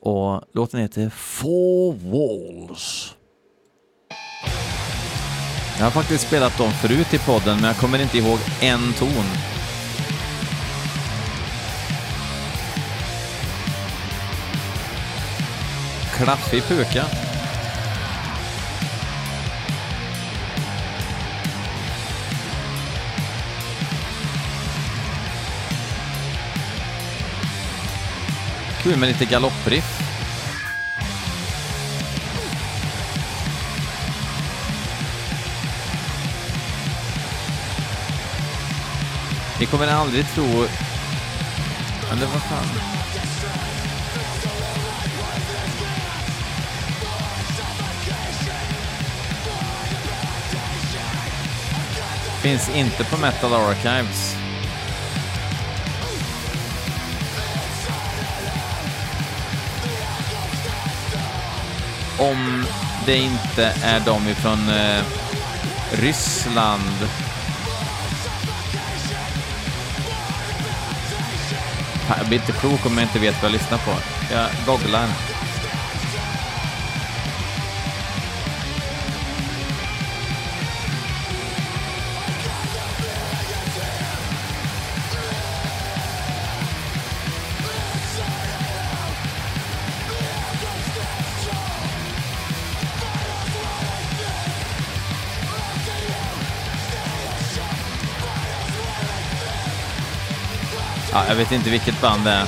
Och 0.02 0.42
låten 0.54 0.80
heter 0.80 1.10
Four 1.10 1.94
Walls. 1.94 3.14
Jag 5.78 5.84
har 5.84 5.92
faktiskt 5.92 6.28
spelat 6.28 6.58
dem 6.58 6.72
förut 6.72 7.14
i 7.14 7.20
podden, 7.20 7.56
men 7.56 7.64
jag 7.64 7.78
kommer 7.78 8.02
inte 8.02 8.18
ihåg 8.18 8.40
en 8.62 8.94
ton. 9.00 9.26
Klaffig 16.16 16.64
puka. 16.64 17.27
Kul 28.88 28.98
med 28.98 29.08
lite 29.08 29.26
galoppriff. 29.26 30.02
Ni 39.60 39.66
kommer 39.66 39.88
aldrig 39.88 40.28
tro... 40.28 40.44
Eller 42.12 42.26
vad 42.26 42.42
fan? 42.42 42.68
Finns 52.42 52.70
inte 52.70 53.04
på 53.04 53.18
Metal 53.18 53.54
Archives. 53.54 54.47
Om 62.18 62.66
det 63.06 63.18
inte 63.18 63.74
är 63.84 64.00
de 64.00 64.28
ifrån 64.28 64.70
eh, 64.70 65.04
Ryssland. 65.92 67.10
Jag 72.18 72.28
blir 72.28 72.40
inte 72.40 72.52
klok 72.52 72.86
om 72.86 72.98
jag 72.98 73.04
inte 73.04 73.20
vet 73.20 73.36
vad 73.42 73.52
jag 73.52 73.52
lyssnar 73.52 73.78
på. 73.78 73.92
Jag 74.32 74.48
googlar. 74.66 75.37
Jag 101.28 101.36
vet 101.36 101.52
inte 101.52 101.70
vilket 101.70 102.02
band 102.02 102.26
det 102.26 102.32
är. 102.32 102.46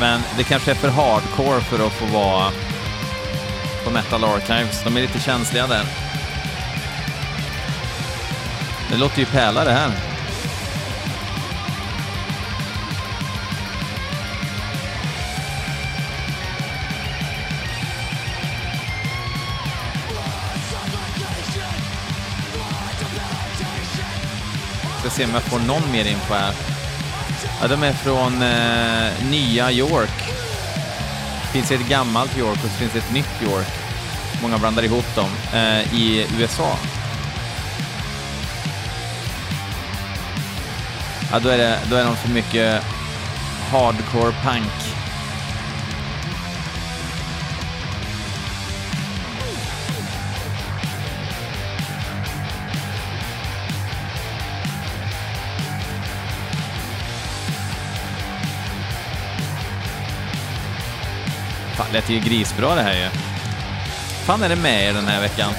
Men 0.00 0.20
det 0.36 0.44
kanske 0.44 0.70
är 0.70 0.74
för 0.74 0.88
hardcore 0.88 1.60
för 1.60 1.86
att 1.86 1.92
få 1.92 2.06
vara 2.06 2.52
på 3.84 3.90
Metal 3.90 4.24
Archives. 4.24 4.84
De 4.84 4.96
är 4.96 5.00
lite 5.00 5.20
känsliga 5.20 5.66
där. 5.66 5.84
Det 8.90 8.96
låter 8.96 9.18
ju 9.18 9.26
pärla 9.26 9.64
det 9.64 9.72
här. 9.72 9.90
Ska 25.00 25.10
se 25.10 25.24
om 25.24 25.30
jag 25.34 25.42
får 25.42 25.58
någon 25.58 25.92
mer 25.92 26.04
info 26.04 26.34
här. 26.34 26.69
Ja, 27.60 27.68
de 27.68 27.82
är 27.82 27.92
från 27.92 28.42
eh, 28.42 29.30
nya 29.30 29.70
York. 29.72 30.28
Det 31.42 31.48
finns 31.52 31.70
ett 31.70 31.88
gammalt 31.88 32.38
York 32.38 32.64
och 32.64 32.70
så 32.70 32.76
finns 32.76 32.92
det 32.92 32.98
ett 32.98 33.12
nytt 33.12 33.42
York. 33.42 33.68
Många 34.42 34.58
blandar 34.58 34.82
ihop 34.82 35.14
dem. 35.14 35.30
Eh, 35.54 35.94
I 35.94 36.26
USA. 36.38 36.76
Ja, 41.32 41.38
då 41.38 41.48
är, 41.48 41.58
det, 41.58 41.78
då 41.90 41.96
är 41.96 42.04
de 42.04 42.16
för 42.16 42.28
mycket 42.28 42.82
hardcore 43.70 44.32
punk. 44.42 44.89
Fan, 61.80 61.88
det 61.92 61.98
lät 61.98 62.10
ju 62.10 62.20
grisbra 62.20 62.74
det 62.74 62.82
här 62.82 62.94
ju. 62.94 63.08
fan 64.24 64.42
är 64.42 64.48
det 64.48 64.56
med 64.56 64.88
er 64.88 64.92
den 64.92 65.06
här 65.06 65.20
veckan? 65.20 65.52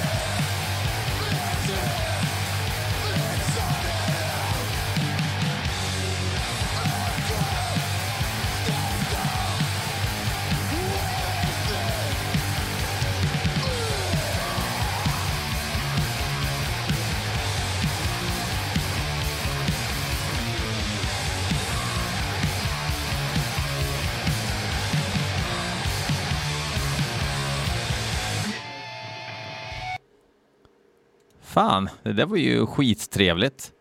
Fan, 31.62 31.90
det 32.04 32.14
där 32.14 32.26
var 32.26 32.38
ju 32.38 32.66
skittrevligt. 32.66 33.72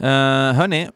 Uh, 0.00 0.06
hörni, 0.52 0.88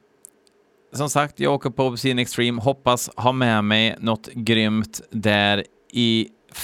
som 0.92 1.10
sagt, 1.10 1.40
jag 1.40 1.54
åker 1.54 1.70
på 1.70 1.84
Obscene 1.84 2.22
Extreme. 2.22 2.62
Hoppas 2.62 3.10
ha 3.16 3.32
med 3.32 3.64
mig 3.64 3.96
något 3.98 4.28
grymt 4.32 5.00
därifrån. 5.10 6.54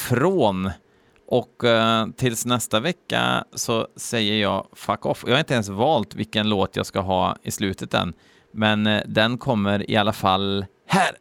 Och 1.27 1.65
uh, 1.65 2.07
tills 2.17 2.47
nästa 2.47 2.81
vecka 2.81 3.45
så 3.55 3.89
säger 3.97 4.43
jag 4.43 4.67
fuck 4.73 5.07
off. 5.07 5.25
Jag 5.27 5.33
har 5.33 5.39
inte 5.39 5.55
ens 5.55 5.69
valt 5.69 6.15
vilken 6.15 6.49
låt 6.49 6.77
jag 6.77 6.87
ska 6.87 7.01
ha 7.01 7.37
i 7.43 7.51
slutet 7.51 7.95
än, 7.95 8.15
men 8.53 8.87
uh, 8.87 9.01
den 9.07 9.39
kommer 9.39 9.91
i 9.91 9.97
alla 9.97 10.13
fall 10.13 10.67
här. 10.87 11.17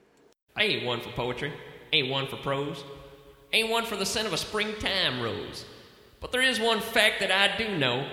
I 0.60 0.62
ain't 0.62 0.88
one 0.90 1.02
for 1.02 1.12
poetry, 1.12 1.52
ain't 1.92 2.12
one 2.14 2.28
for 2.28 2.38
prose, 2.38 2.82
ain't 3.52 3.72
one 3.74 3.86
for 3.86 3.96
the 3.96 4.06
scent 4.06 4.28
of 4.28 4.34
a 4.34 4.38
springtime 4.38 5.24
rose. 5.24 5.77
But 6.20 6.32
there 6.32 6.42
is 6.42 6.60
one 6.60 6.80
fact 6.80 7.20
that 7.20 7.32
I 7.32 7.58
do 7.58 7.78
know. 7.78 8.08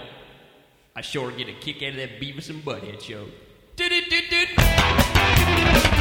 I 0.95 1.01
sure 1.01 1.31
get 1.31 1.49
a 1.49 1.55
kick 1.55 1.83
out 1.83 1.91
of 1.91 1.97
that 1.97 2.21
Beavis 2.21 2.51
and 2.51 2.63
Butthead 2.65 3.01
show. 3.01 3.27
Do-do-do-do. 3.77 4.47
One 4.57 5.94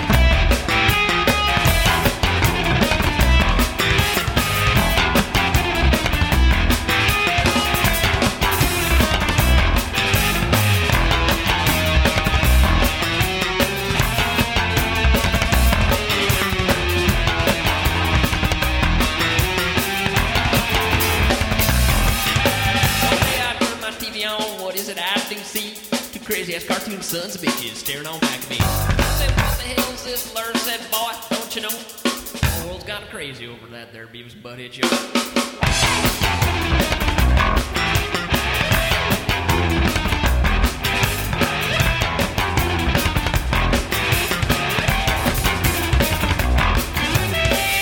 that 33.84 33.91
there 33.91 34.08
Beavis 34.08 34.34
Butthead 34.34 34.72
show. 34.72 34.88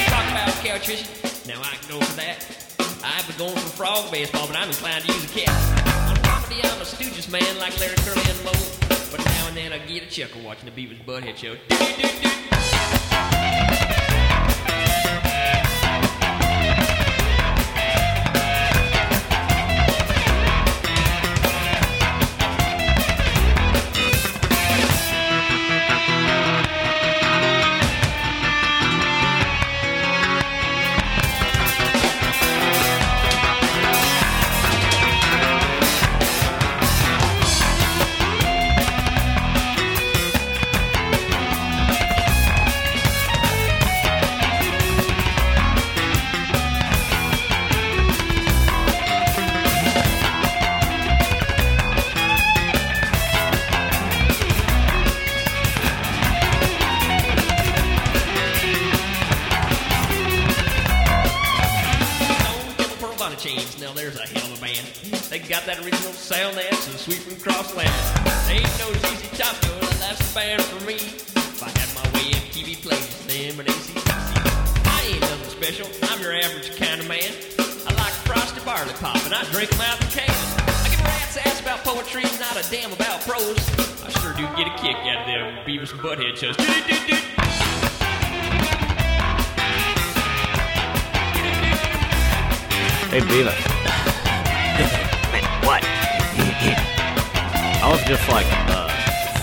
Talk 0.10 0.32
about 0.32 0.50
couch. 0.64 0.90
Now 1.46 1.62
I 1.62 1.76
can 1.76 1.90
go 1.90 2.00
for 2.04 2.16
that. 2.16 2.46
I've 3.04 3.28
been 3.28 3.38
going 3.38 3.56
for 3.56 3.70
frog 3.70 4.12
baseball, 4.12 4.48
but 4.48 4.56
I'm 4.56 4.70
inclined 4.70 5.06
to 5.06 5.14
use 5.14 5.24
a 5.26 5.40
cat. 5.40 6.10
On 6.10 6.16
comedy, 6.24 6.62
I'm 6.64 6.82
a 6.82 6.86
Stooges 6.86 7.32
man 7.32 7.60
like 7.60 7.80
Larry 7.80 7.96
Curly 7.98 8.24
and 8.28 8.44
Moe. 8.44 8.52
But 9.12 9.24
now 9.24 9.48
and 9.48 9.58
then 9.58 9.74
I 9.74 9.78
get 9.86 10.04
a 10.04 10.08
chuckle 10.08 10.42
watching 10.42 10.66
the 10.66 10.72
Beavis 10.72 11.04
Butthead 11.06 11.38
show. 11.38 12.51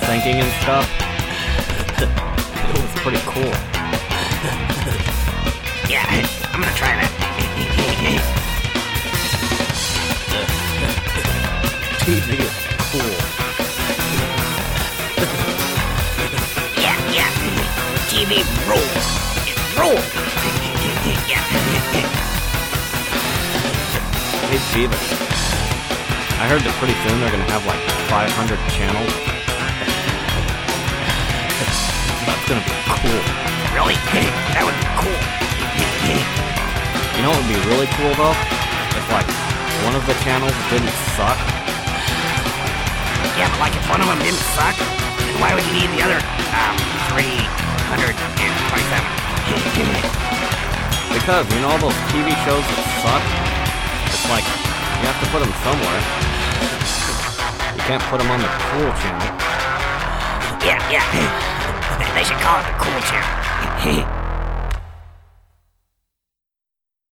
Thinking 0.08 0.40
and 0.40 0.52
stuff. 0.64 0.88
it 2.00 2.80
was 2.80 2.92
pretty 3.04 3.20
cool. 3.28 3.52
yeah, 5.84 6.00
I'm 6.48 6.62
gonna 6.62 6.72
try 6.72 6.96
that. 6.96 7.12
TV 12.08 12.40
is 12.40 12.56
cool. 12.88 13.14
yeah, 16.80 16.96
yeah. 17.12 17.28
need 18.32 18.48
roll. 18.64 18.88
Roll. 19.76 20.00
yeah. 21.28 21.44
Hey, 24.48 24.60
Steven. 24.72 24.96
I 26.40 26.48
heard 26.48 26.62
that 26.62 26.74
pretty 26.78 26.96
soon 27.04 27.20
they're 27.20 27.30
gonna 27.30 27.52
have 27.52 27.66
like 27.66 27.82
500 28.08 28.56
channels. 28.70 29.37
Gonna 32.48 32.64
be 32.64 32.72
cool. 32.88 33.20
Really? 33.76 33.92
that 34.56 34.64
would 34.64 34.72
be 34.80 34.88
cool. 34.96 35.20
You 37.12 37.20
know 37.20 37.28
what 37.28 37.44
would 37.44 37.52
be 37.52 37.60
really 37.68 37.84
cool 38.00 38.08
though? 38.16 38.32
If 38.96 39.04
like 39.12 39.28
one 39.84 39.92
of 39.92 40.00
the 40.08 40.16
channels 40.24 40.56
didn't 40.72 40.88
suck. 41.12 41.36
Yeah, 43.36 43.52
but 43.52 43.68
like 43.68 43.76
if 43.76 43.84
one 43.92 44.00
of 44.00 44.08
them 44.08 44.16
didn't 44.24 44.40
suck, 44.56 44.72
then 44.80 45.36
why 45.44 45.52
would 45.52 45.60
you 45.68 45.76
need 45.76 45.92
the 45.92 46.00
other 46.08 46.16
um 46.56 46.72
327? 47.12 48.08
Because, 51.12 51.44
you 51.52 51.60
know 51.60 51.68
all 51.68 51.80
those 51.84 52.00
TV 52.08 52.32
shows 52.48 52.64
that 52.64 52.80
suck? 53.04 53.20
It's 54.08 54.24
like, 54.32 54.48
you 55.00 55.04
have 55.04 55.20
to 55.20 55.28
put 55.28 55.44
them 55.44 55.52
somewhere. 55.60 56.00
You 57.76 57.82
can't 57.84 58.00
put 58.08 58.24
them 58.24 58.32
on 58.32 58.40
the 58.40 58.48
cool 58.72 58.88
channel. 59.04 59.36
yeah, 60.64 60.80
yeah. 60.88 61.57
They 62.18 62.24
should 62.24 62.36
call 62.38 62.58
it 62.58 62.66
the 62.66 62.72
cool 62.82 63.00
channel. 63.02 64.14